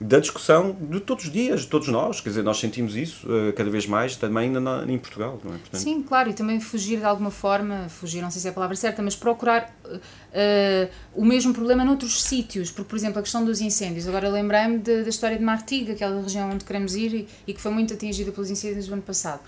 da 0.00 0.18
discussão 0.18 0.74
de 0.80 0.98
todos 0.98 1.26
os 1.26 1.30
dias, 1.30 1.60
de 1.60 1.66
todos 1.66 1.88
nós. 1.88 2.22
Quer 2.22 2.30
dizer, 2.30 2.42
nós 2.42 2.58
sentimos 2.58 2.96
isso 2.96 3.28
uh, 3.28 3.52
cada 3.52 3.68
vez 3.68 3.86
mais 3.86 4.16
também 4.16 4.48
na, 4.48 4.84
em 4.88 4.98
Portugal, 4.98 5.38
não 5.44 5.54
é? 5.54 5.58
Portanto... 5.58 5.80
Sim, 5.80 6.02
claro, 6.02 6.30
e 6.30 6.32
também 6.32 6.58
fugir 6.58 7.00
de 7.00 7.04
alguma 7.04 7.30
forma, 7.30 7.86
fugir, 7.90 8.22
não 8.22 8.30
sei 8.30 8.40
se 8.40 8.48
é 8.48 8.50
a 8.50 8.54
palavra 8.54 8.74
certa, 8.76 9.02
mas 9.02 9.14
procurar 9.14 9.70
uh, 9.84 10.90
o 11.14 11.22
mesmo 11.22 11.52
problema 11.52 11.84
noutros 11.84 12.22
sítios. 12.22 12.70
Porque, 12.70 12.88
por 12.88 12.96
exemplo, 12.96 13.18
a 13.18 13.22
questão 13.22 13.44
dos 13.44 13.60
incêndios. 13.60 14.08
Agora 14.08 14.30
lembrei-me 14.30 14.78
da 14.78 15.08
história 15.08 15.36
de 15.36 15.44
Martiga, 15.44 15.92
aquela 15.92 16.22
região 16.22 16.50
onde 16.50 16.64
queremos 16.64 16.94
ir 16.94 17.12
e, 17.12 17.28
e, 17.46 17.52
que 17.52 17.60
foi 17.60 17.70
muito 17.70 17.92
atingida 17.92 18.32
pelos 18.32 18.50
incêndios 18.50 18.86
do 18.86 18.94
ano 18.94 19.02
passado. 19.02 19.40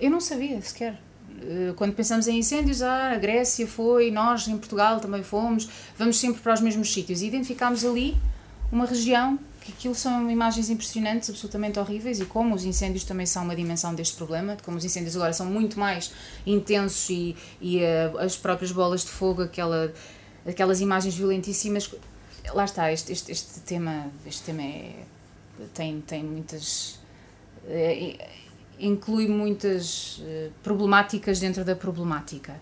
Eu 0.00 0.10
não 0.10 0.20
sabia 0.20 0.60
sequer 0.62 0.98
quando 1.76 1.94
pensamos 1.94 2.26
em 2.26 2.38
incêndios, 2.38 2.82
ah, 2.82 3.12
a 3.12 3.16
Grécia 3.16 3.66
foi, 3.66 4.10
nós 4.10 4.48
em 4.48 4.58
Portugal 4.58 4.98
também 4.98 5.22
fomos, 5.22 5.68
vamos 5.96 6.18
sempre 6.18 6.42
para 6.42 6.54
os 6.54 6.60
mesmos 6.60 6.92
sítios. 6.92 7.22
E 7.22 7.26
identificámos 7.26 7.84
ali 7.84 8.16
uma 8.70 8.86
região 8.86 9.38
que 9.60 9.72
aquilo 9.72 9.94
são 9.94 10.30
imagens 10.30 10.70
impressionantes, 10.70 11.28
absolutamente 11.28 11.78
horríveis, 11.78 12.20
e 12.20 12.24
como 12.24 12.54
os 12.54 12.64
incêndios 12.64 13.04
também 13.04 13.26
são 13.26 13.44
uma 13.44 13.54
dimensão 13.54 13.94
deste 13.94 14.16
problema, 14.16 14.56
como 14.64 14.78
os 14.78 14.84
incêndios 14.84 15.14
agora 15.14 15.32
são 15.32 15.46
muito 15.46 15.78
mais 15.78 16.12
intensos 16.46 17.10
e, 17.10 17.36
e 17.60 17.78
uh, 17.78 18.18
as 18.18 18.36
próprias 18.36 18.72
bolas 18.72 19.02
de 19.04 19.10
fogo, 19.10 19.42
aquela, 19.42 19.92
aquelas 20.46 20.80
imagens 20.80 21.14
violentíssimas. 21.14 21.94
Lá 22.54 22.64
está, 22.64 22.90
este, 22.90 23.12
este, 23.12 23.30
este 23.30 23.60
tema, 23.60 24.10
este 24.26 24.42
tema 24.42 24.62
é, 24.62 24.94
tem, 25.74 26.00
tem 26.00 26.24
muitas. 26.24 26.98
É, 27.66 28.30
inclui 28.78 29.28
muitas 29.28 30.18
uh, 30.18 30.52
problemáticas 30.62 31.40
dentro 31.40 31.64
da 31.64 31.74
problemática. 31.76 32.58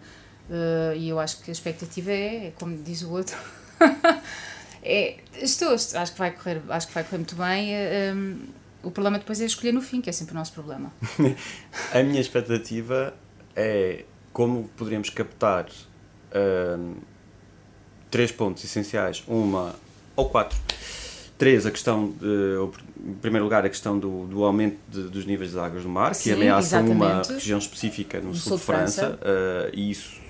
Uh, 0.48 0.96
e 0.96 1.08
eu 1.08 1.20
acho 1.20 1.40
que 1.42 1.50
a 1.50 1.52
expectativa 1.52 2.10
é, 2.10 2.46
é 2.46 2.52
como 2.58 2.76
diz 2.82 3.02
o 3.02 3.10
outro. 3.10 3.36
É, 4.88 5.16
estou, 5.42 5.72
acho 5.72 6.12
que 6.12 6.18
vai 6.18 6.30
correr, 6.30 6.62
acho 6.68 6.86
que 6.86 6.94
vai 6.94 7.02
correr 7.02 7.18
muito 7.18 7.34
bem. 7.34 7.74
Um, 8.14 8.38
o 8.84 8.90
problema 8.92 9.18
depois 9.18 9.40
é 9.40 9.44
escolher 9.44 9.72
no 9.72 9.82
fim, 9.82 10.00
que 10.00 10.08
é 10.08 10.12
sempre 10.12 10.32
o 10.32 10.36
nosso 10.36 10.52
problema. 10.52 10.92
a 11.92 12.02
minha 12.04 12.20
expectativa 12.20 13.12
é 13.56 14.04
como 14.32 14.68
poderíamos 14.76 15.10
captar 15.10 15.66
um, 16.78 16.94
três 18.10 18.30
pontos 18.30 18.62
essenciais, 18.62 19.24
uma 19.26 19.74
ou 20.14 20.28
quatro. 20.28 20.56
Três, 21.36 21.66
a 21.66 21.70
questão, 21.70 22.12
de, 22.12 22.56
em 23.04 23.14
primeiro 23.14 23.44
lugar, 23.44 23.64
a 23.64 23.68
questão 23.68 23.98
do, 23.98 24.26
do 24.26 24.44
aumento 24.44 24.78
de, 24.88 25.02
dos 25.08 25.26
níveis 25.26 25.52
das 25.52 25.64
águas 25.64 25.82
do 25.82 25.88
mar, 25.88 26.14
Sim, 26.14 26.30
que 26.30 26.36
ameaça 26.36 26.80
uma 26.80 27.22
região 27.22 27.58
específica 27.58 28.20
no, 28.20 28.28
no 28.28 28.34
sul, 28.34 28.50
sul, 28.50 28.58
de 28.58 28.64
França, 28.64 29.00
França. 29.00 29.18
Uh, 29.20 29.70
e 29.74 29.90
isso 29.90 30.25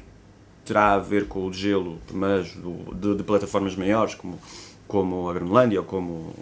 terá 0.66 0.94
a 0.94 0.98
ver 0.98 1.28
com 1.28 1.46
o 1.46 1.52
gelo, 1.52 1.98
mas 2.12 2.52
do, 2.52 2.94
de, 2.94 3.14
de, 3.16 3.22
plataformas 3.22 3.76
maiores, 3.76 4.14
como, 4.14 4.38
como 4.86 5.30
a 5.30 5.32
Groenlândia 5.32 5.80
ou 5.80 5.86
como. 5.86 6.34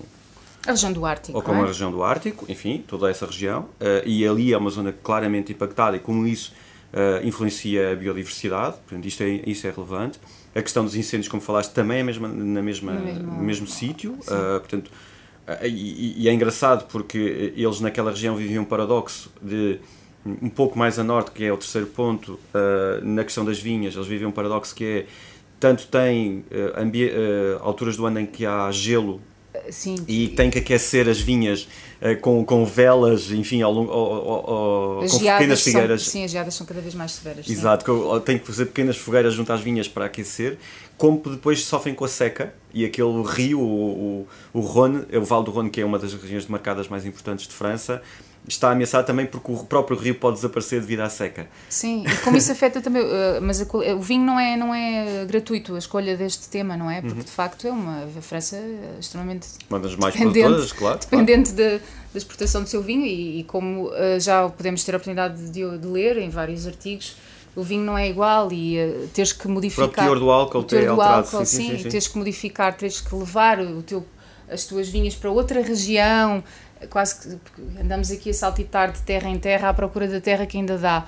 A 0.67 0.71
região 0.71 0.93
do 0.93 1.05
Ártico. 1.05 1.37
Ou 1.37 1.43
como 1.43 1.61
é? 1.61 1.65
a 1.65 1.67
região 1.67 1.91
do 1.91 2.03
Ártico, 2.03 2.47
enfim, 2.49 2.83
toda 2.89 3.11
essa 3.11 3.27
região. 3.27 3.69
Uh, 3.81 4.07
e 4.07 4.27
ali 4.27 4.53
é 4.53 4.57
uma 4.57 4.71
zona 4.71 4.93
claramente 4.93 5.53
impactada 5.53 5.97
e, 5.97 6.01
como 6.01 6.27
isso, 6.27 6.55
uh, 6.93 7.27
influencia 7.27 7.93
a 7.93 7.95
biodiversidade, 7.95 8.77
portanto, 8.79 9.05
isto 9.07 9.23
é, 9.23 9.43
isso 9.47 9.67
é 9.67 9.71
relevante. 9.71 10.19
A 10.55 10.63
questão 10.63 10.85
dos 10.85 10.97
incêndios, 10.97 11.29
como 11.29 11.43
falaste, 11.43 11.73
também 11.73 11.99
é 11.99 12.03
mesma, 12.03 12.29
na 12.29 12.63
mesma, 12.63 12.93
no 12.93 13.05
mesmo, 13.05 13.23
no 13.23 13.43
mesmo 13.43 13.67
sítio, 13.67 14.13
uh, 14.13 14.59
portanto. 14.61 14.91
E, 15.63 16.23
e 16.23 16.27
é 16.27 16.33
engraçado 16.33 16.87
porque 16.87 17.53
eles 17.55 17.79
naquela 17.79 18.11
região 18.11 18.35
viviam 18.35 18.63
um 18.63 18.67
paradoxo 18.67 19.31
de 19.43 19.79
um 20.27 20.49
pouco 20.49 20.79
mais 20.79 20.99
a 20.99 21.05
norte, 21.05 21.31
que 21.31 21.45
é 21.45 21.53
o 21.53 21.57
terceiro 21.57 21.87
ponto, 21.87 22.33
uh, 22.33 23.05
na 23.05 23.25
questão 23.25 23.45
das 23.45 23.59
vinhas, 23.59 23.95
eles 23.95 24.07
vivem 24.07 24.27
um 24.27 24.33
paradoxo 24.33 24.75
que 24.75 24.85
é 24.85 25.07
tanto 25.61 25.87
tem 25.87 26.45
uh, 26.51 26.83
uh, 26.83 27.63
alturas 27.63 27.97
do 27.97 28.05
ano 28.07 28.21
em 28.21 28.27
que 28.27 28.45
há 28.45 28.71
gelo 28.71 29.21
Sim. 29.71 29.97
e 30.09 30.29
tem 30.29 30.51
que 30.51 30.59
aquecer 30.59 31.09
as 31.09 31.21
vinhas 31.21 31.69
com, 32.21 32.45
com 32.45 32.67
velas, 32.67 33.31
enfim, 33.31 33.63
ao 33.63 33.73
longo, 33.73 33.91
com 33.91 35.19
pequenas. 35.19 35.63
São, 35.63 35.99
sim, 35.99 36.25
as 36.25 36.31
geadas 36.31 36.55
são 36.55 36.67
cada 36.67 36.81
vez 36.83 36.95
mais 36.95 37.13
severas. 37.13 37.49
Exato, 37.49 37.85
sim. 37.87 38.21
tem 38.27 38.39
que 38.39 38.47
fazer 38.47 38.67
pequenas 38.67 38.99
fogueiras 38.99 39.33
junto 39.33 39.51
às 39.51 39.63
vinhas 39.63 39.89
para 39.89 40.05
aquecer, 40.05 40.59
como 40.97 41.19
depois 41.19 41.65
sofrem 41.65 41.95
com 41.95 42.05
a 42.05 42.09
seca 42.09 42.55
e 42.73 42.85
aquele 42.85 43.23
rio, 43.23 43.61
o, 43.61 44.27
o, 44.53 44.59
o 44.59 44.61
Rhône, 44.61 45.05
o 45.13 45.25
Vale 45.25 45.45
do 45.45 45.51
Rhône, 45.51 45.71
que 45.71 45.81
é 45.81 45.85
uma 45.85 45.99
das 45.99 46.13
regiões 46.15 46.45
demarcadas 46.45 46.89
mais 46.89 47.07
importantes 47.07 47.47
de 47.47 47.55
França, 47.55 48.03
está 48.47 48.71
ameaçado 48.71 49.07
também 49.07 49.27
porque 49.27 49.51
o 49.51 49.65
próprio 49.65 49.97
rio 49.97 50.15
pode 50.15 50.37
desaparecer 50.37 50.81
devido 50.81 51.01
à 51.01 51.09
seca. 51.09 51.49
Sim, 51.69 52.05
e 52.07 52.17
como 52.19 52.37
isso 52.37 52.53
afeta 52.53 52.81
também, 52.81 53.03
eh, 53.03 53.41
mas 53.41 53.61
a, 53.61 53.65
o 53.95 54.01
vinho 54.01 54.25
não 54.25 54.39
é, 54.39 54.57
não 54.57 54.75
é 54.75 55.25
gratuito, 55.25 55.75
a 55.75 55.79
escolha 55.79 56.17
deste 56.17 56.49
tema, 56.49 56.77
não 56.77 56.91
é? 56.91 57.01
Porque 57.01 57.19
uhum. 57.19 57.25
de 57.25 57.31
facto 57.31 57.67
é 57.67 57.71
uma, 57.71 58.05
a 58.05 58.23
França 58.23 58.57
é 58.57 58.99
extremamente 59.01 59.49
uma 59.69 59.81
das 59.81 59.97
mais 59.97 60.15
produtoras, 60.15 60.73
claro. 60.73 60.99
Dependente 60.99 61.53
claro. 61.53 61.79
Da, 61.79 61.85
da 62.13 62.19
exportação 62.19 62.63
do 62.63 62.69
seu 62.69 62.83
vinho 62.83 63.05
e, 63.07 63.41
e 63.41 63.45
como 63.45 63.89
uh, 63.89 64.21
já 64.21 64.49
podemos 64.49 64.85
ter 64.85 64.93
a 64.93 64.97
oportunidade 64.97 65.51
de, 65.51 65.79
de, 65.79 65.87
ler 65.87 66.19
em 66.19 66.29
vários 66.29 66.67
artigos, 66.67 67.17
o 67.57 67.63
vinho 67.63 67.85
não 67.85 67.97
é 67.97 68.09
igual 68.09 68.53
e 68.53 68.79
uh, 68.79 69.09
teres 69.15 69.33
que 69.33 69.47
modificar... 69.49 69.89
O 69.89 69.93
teor 69.93 70.19
do 70.19 70.31
álcool, 70.31 70.59
o 70.61 70.65
teor 70.65 70.95
do 70.95 71.01
álcool, 71.01 71.45
sim, 71.45 71.71
sim, 71.71 71.79
sim, 71.79 71.89
teres 71.89 72.09
que 72.09 72.19
modificar, 72.19 72.77
teres 72.77 73.01
que 73.01 73.15
levar 73.15 73.61
o 73.61 73.83
teu, 73.83 74.05
as 74.49 74.65
tuas 74.65 74.89
vinhas 74.89 75.15
para 75.15 75.31
outra 75.31 75.63
região 75.63 76.43
quase 76.87 77.37
que 77.37 77.81
andamos 77.81 78.11
aqui 78.11 78.31
a 78.31 78.35
saltitar 78.35 78.93
de 78.93 79.03
terra 79.03 79.29
em 79.29 79.39
terra 79.39 79.69
à 79.71 79.75
procura 79.75 80.09
da 80.09 80.21
terra 80.21 80.47
que 80.47 80.57
ainda 80.57 80.79
dá. 80.79 81.07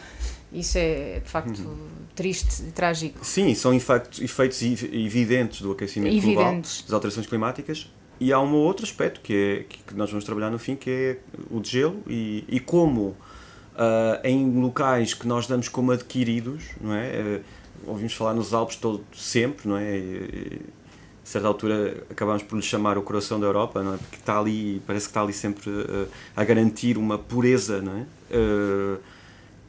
Isso 0.52 0.78
é 0.78 1.20
de 1.22 1.28
facto 1.28 1.58
uhum. 1.58 1.88
triste 2.14 2.62
e 2.62 2.70
trágico. 2.70 3.24
Sim, 3.24 3.54
são 3.54 3.74
efeitos, 3.74 4.20
efeitos 4.20 4.62
evidentes 4.62 5.60
do 5.60 5.72
aquecimento 5.72 6.16
evidentes. 6.16 6.36
global, 6.36 6.62
das 6.62 6.92
alterações 6.92 7.26
climáticas. 7.26 7.90
E 8.18 8.32
há 8.32 8.40
um 8.40 8.54
outro 8.54 8.86
aspecto 8.86 9.20
que, 9.20 9.66
é, 9.68 9.74
que 9.86 9.94
nós 9.94 10.08
vamos 10.08 10.24
trabalhar 10.24 10.50
no 10.50 10.58
fim, 10.58 10.74
que 10.74 10.90
é 10.90 11.18
o 11.50 11.60
de 11.60 11.70
gelo 11.70 12.02
e, 12.06 12.44
e 12.48 12.60
como 12.60 13.14
uh, 13.76 14.26
em 14.26 14.60
locais 14.60 15.14
que 15.14 15.26
nós 15.26 15.46
damos 15.46 15.68
como 15.68 15.92
adquiridos, 15.92 16.64
não 16.80 16.94
é? 16.94 17.40
Uh, 17.84 17.90
ouvimos 17.90 18.14
falar 18.14 18.34
nos 18.34 18.52
Alpes 18.52 18.76
todo 18.76 19.04
sempre, 19.14 19.68
não 19.68 19.76
é? 19.76 19.96
E, 19.96 20.60
a 21.22 21.28
certa 21.28 21.48
altura 21.48 22.04
acabamos 22.08 22.44
por 22.44 22.54
lhe 22.54 22.62
chamar 22.62 22.96
o 22.96 23.02
coração 23.02 23.40
da 23.40 23.46
Europa, 23.46 23.82
não 23.82 23.94
é? 23.94 23.96
porque 23.96 24.16
está 24.16 24.38
ali, 24.38 24.80
parece 24.86 25.06
que 25.06 25.10
está 25.10 25.22
ali 25.22 25.32
sempre 25.32 25.70
uh, 25.70 26.08
a 26.36 26.44
garantir 26.44 26.96
uma 26.96 27.18
pureza, 27.18 27.82
não 27.82 27.98
é? 27.98 28.06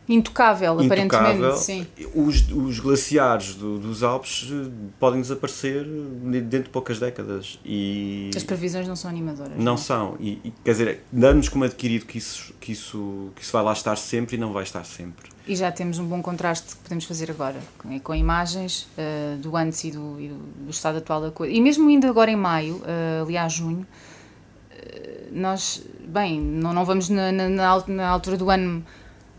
Intocável, 0.10 0.82
Intocável, 0.82 0.86
aparentemente, 0.86 1.60
sim. 1.60 1.86
Os, 2.16 2.50
os 2.50 2.80
glaciares 2.80 3.56
do, 3.56 3.78
dos 3.78 4.04
Alpes 4.04 4.50
eh, 4.50 4.70
podem 4.98 5.20
desaparecer 5.20 5.84
dentro 5.84 6.64
de 6.64 6.70
poucas 6.70 6.98
décadas. 6.98 7.60
E 7.66 8.32
As 8.34 8.44
previsões 8.44 8.88
não 8.88 8.96
são 8.96 9.10
animadoras. 9.10 9.58
Não, 9.58 9.64
não. 9.64 9.74
É? 9.74 9.78
são. 9.78 10.16
E, 10.18 10.40
e, 10.46 10.54
quer 10.64 10.72
dizer, 10.72 11.04
damos 11.12 11.50
como 11.50 11.66
adquirido 11.66 12.06
que 12.06 12.18
isso, 12.18 12.54
que, 12.58 12.72
isso, 12.72 13.32
que 13.36 13.42
isso 13.42 13.52
vai 13.52 13.62
lá 13.62 13.74
estar 13.74 13.98
sempre 13.98 14.38
e 14.38 14.40
não 14.40 14.54
vai 14.54 14.64
estar 14.64 14.86
sempre. 14.86 15.30
E 15.46 15.54
já 15.58 15.72
temos 15.74 16.00
um 16.00 16.06
bom 16.06 16.22
contraste 16.22 16.78
que 16.78 16.84
podemos 16.84 17.04
fazer 17.04 17.30
agora, 17.30 17.60
com, 17.78 18.00
com 18.00 18.16
imagens 18.16 18.88
uh, 18.98 19.38
do 19.38 19.58
antes 19.58 19.84
e 19.84 19.92
do, 19.92 20.20
e 20.22 20.30
do, 20.30 20.70
estado 20.70 21.00
atual 21.00 21.20
da 21.20 21.32
coisa. 21.32 21.54
E 21.54 21.60
mesmo 21.60 21.90
indo 21.90 22.08
agora 22.08 22.32
em 22.32 22.36
maio, 22.38 22.76
uh, 22.78 23.24
ali 23.24 23.38
a 23.38 23.50
junho, 23.50 23.86
uh, 24.72 25.28
nós, 25.34 25.84
bem, 26.06 26.40
não, 26.40 26.72
não 26.72 26.86
vamos 26.86 27.10
na, 27.10 27.30
na, 27.32 27.50
na 27.88 28.08
altura 28.08 28.38
do 28.38 28.50
ano 28.50 28.86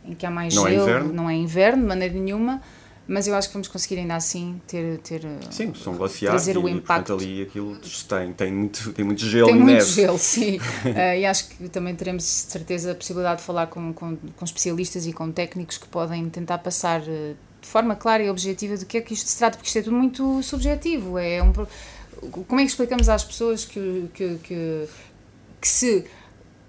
em 0.05 0.15
que 0.15 0.25
há 0.25 0.31
mais 0.31 0.55
não 0.55 0.67
é 0.67 0.71
gelo, 0.71 0.81
é 0.81 0.85
inverno. 0.85 1.13
não 1.13 1.31
é 1.31 1.35
inverno 1.35 1.83
de 1.83 1.89
maneira 1.89 2.15
nenhuma, 2.15 2.63
mas 3.07 3.27
eu 3.27 3.35
acho 3.35 3.49
que 3.49 3.55
vamos 3.55 3.69
conseguir 3.69 3.99
ainda 3.99 4.17
assim 4.17 4.61
ter, 4.67 4.99
ter 4.99 5.23
sim 5.51 5.73
são 5.75 5.97
glaciares 5.97 6.43
trazer 6.43 6.59
o 6.59 6.69
impacto 6.69 7.07
portanto, 7.07 7.25
ali 7.25 7.43
aquilo 7.43 7.79
tem 8.07 8.33
tem 8.35 8.53
muito 8.53 8.93
tem 8.93 9.05
muito 9.05 9.25
gelo 9.25 9.47
tem 9.47 9.57
e 9.57 9.59
muito 9.59 9.79
neve. 9.79 9.91
gelo 9.91 10.19
sim 10.19 10.59
uh, 10.59 10.61
e 11.19 11.25
acho 11.25 11.49
que 11.49 11.69
também 11.71 11.95
teremos 11.95 12.25
certeza 12.25 12.93
a 12.93 12.95
possibilidade 12.95 13.41
de 13.41 13.47
falar 13.47 13.69
com, 13.69 13.95
com, 13.95 14.17
com 14.17 14.45
especialistas 14.45 15.07
e 15.07 15.13
com 15.13 15.33
técnicos 15.33 15.79
que 15.79 15.89
podem 15.89 16.29
tentar 16.29 16.59
passar 16.59 17.01
uh, 17.01 17.37
de 17.61 17.67
forma 17.67 17.97
clara 17.97 18.23
e 18.23 18.29
objetiva 18.29 18.77
do 18.77 18.85
que 18.85 18.99
é 18.99 19.01
que 19.01 19.15
isto 19.15 19.29
se 19.29 19.39
trata 19.39 19.57
porque 19.57 19.69
isto 19.69 19.79
é 19.79 19.83
tudo 19.83 19.97
muito 19.97 20.43
subjetivo 20.43 21.19
é 21.19 21.43
um 21.43 21.53
como 22.47 22.61
é 22.61 22.65
que 22.65 22.71
explicamos 22.71 23.09
às 23.09 23.25
pessoas 23.25 23.65
que, 23.65 24.11
que, 24.13 24.39
que, 24.43 24.89
que 25.61 25.69
se 25.69 26.05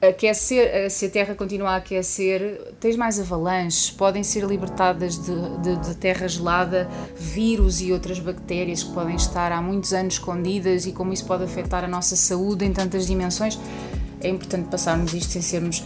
aquecer, 0.02 0.90
se 0.90 1.06
a 1.06 1.10
Terra 1.10 1.36
continuar 1.36 1.74
a 1.74 1.76
aquecer, 1.78 2.74
tens 2.80 2.96
mais 2.96 3.20
avalanches, 3.20 3.90
podem 3.90 4.24
ser 4.24 4.46
libertadas 4.46 5.18
de, 5.18 5.58
de, 5.58 5.76
de, 5.76 5.96
terra 5.96 6.28
gelada 6.28 6.90
vírus 7.18 7.82
e 7.82 7.92
outras 7.92 8.20
bactérias 8.20 8.82
que 8.82 8.94
podem 8.94 9.16
estar 9.16 9.52
há 9.52 9.62
muitos 9.62 9.94
anos 9.94 10.14
escondidas 10.14 10.86
e 10.86 10.94
como 10.94 11.12
isso 11.12 11.26
pode 11.26 11.44
afetar 11.44 11.84
a 11.84 11.88
nossa 11.88 12.16
saúde 12.16 12.66
em 12.66 12.72
tantas 12.72 13.08
dimensões. 13.08 13.60
é 14.22 14.30
importante 14.30 14.70
passarmos 14.70 15.14
isto 15.14 15.32
sem 15.32 15.42
sermos 15.42 15.84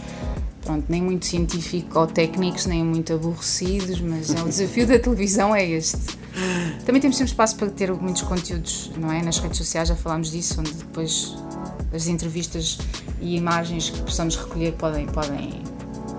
pronto, 0.64 0.86
nem 0.88 1.02
muito 1.02 1.26
científico 1.26 1.98
ou 1.98 2.06
técnicos, 2.06 2.66
nem 2.66 2.82
muito 2.82 3.12
aborrecidos, 3.12 4.00
mas 4.00 4.34
é 4.34 4.40
o 4.40 4.48
desafio 4.48 4.86
da 4.86 4.98
televisão 4.98 5.54
é 5.54 5.64
este. 5.64 5.98
Também 6.84 7.00
temos 7.00 7.16
sempre 7.16 7.32
espaço 7.32 7.56
para 7.56 7.68
ter 7.68 7.92
muitos 7.92 8.22
conteúdos, 8.22 8.90
não 8.96 9.12
é? 9.12 9.22
Nas 9.22 9.38
redes 9.38 9.58
sociais 9.58 9.88
já 9.88 9.94
falámos 9.94 10.30
disso, 10.30 10.58
onde 10.60 10.72
depois 10.72 11.36
as 11.94 12.08
entrevistas 12.08 12.78
e 13.20 13.36
imagens 13.36 13.88
que 13.88 14.02
possamos 14.02 14.36
recolher 14.36 14.72
podem, 14.72 15.06
podem 15.06 15.62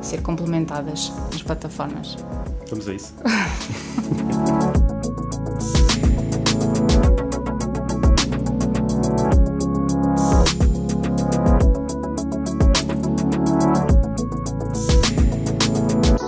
ser 0.01 0.21
complementadas 0.21 1.11
nas 1.31 1.43
plataformas. 1.43 2.15
Vamos 2.69 2.87
a 2.87 2.93
isso. 2.93 3.13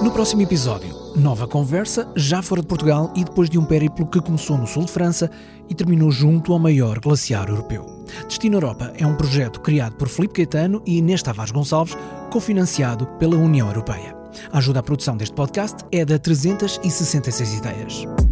No 0.04 0.12
próximo 0.12 0.42
episódio, 0.42 1.07
nova 1.18 1.48
conversa, 1.48 2.08
já 2.16 2.42
fora 2.42 2.62
de 2.62 2.68
Portugal 2.68 3.12
e 3.16 3.24
depois 3.24 3.50
de 3.50 3.58
um 3.58 3.66
périplo 3.66 4.06
que 4.06 4.22
começou 4.22 4.58
no 4.58 4.68
sul 4.68 4.86
de 4.86 4.92
França 4.92 5.30
e 5.68 5.74
terminou 5.74 6.12
junto 6.12 6.54
ao 6.54 6.60
maior 6.60 7.00
glaciar 7.00 7.50
europeu. 7.50 7.86
Destino 8.28 8.56
Europa 8.56 8.94
é 8.96 9.06
um 9.06 9.16
projeto 9.16 9.60
criado 9.60 9.96
por 9.96 10.08
Filipe 10.08 10.36
Caetano 10.36 10.82
e 10.86 10.98
Inês 10.98 11.24
Tavares 11.24 11.52
Gonçalves, 11.52 11.98
cofinanciado 12.32 13.08
pela 13.20 13.36
União 13.36 13.68
Europeia. 13.68 14.16
A 14.52 14.60
ajuda 14.60 14.80
à 14.80 14.84
produção 14.84 15.18
deste 15.18 15.36
podcast 15.36 15.84
é 15.92 16.06
da 16.06 16.20
366 16.20 17.58
Ideias. 17.58 18.27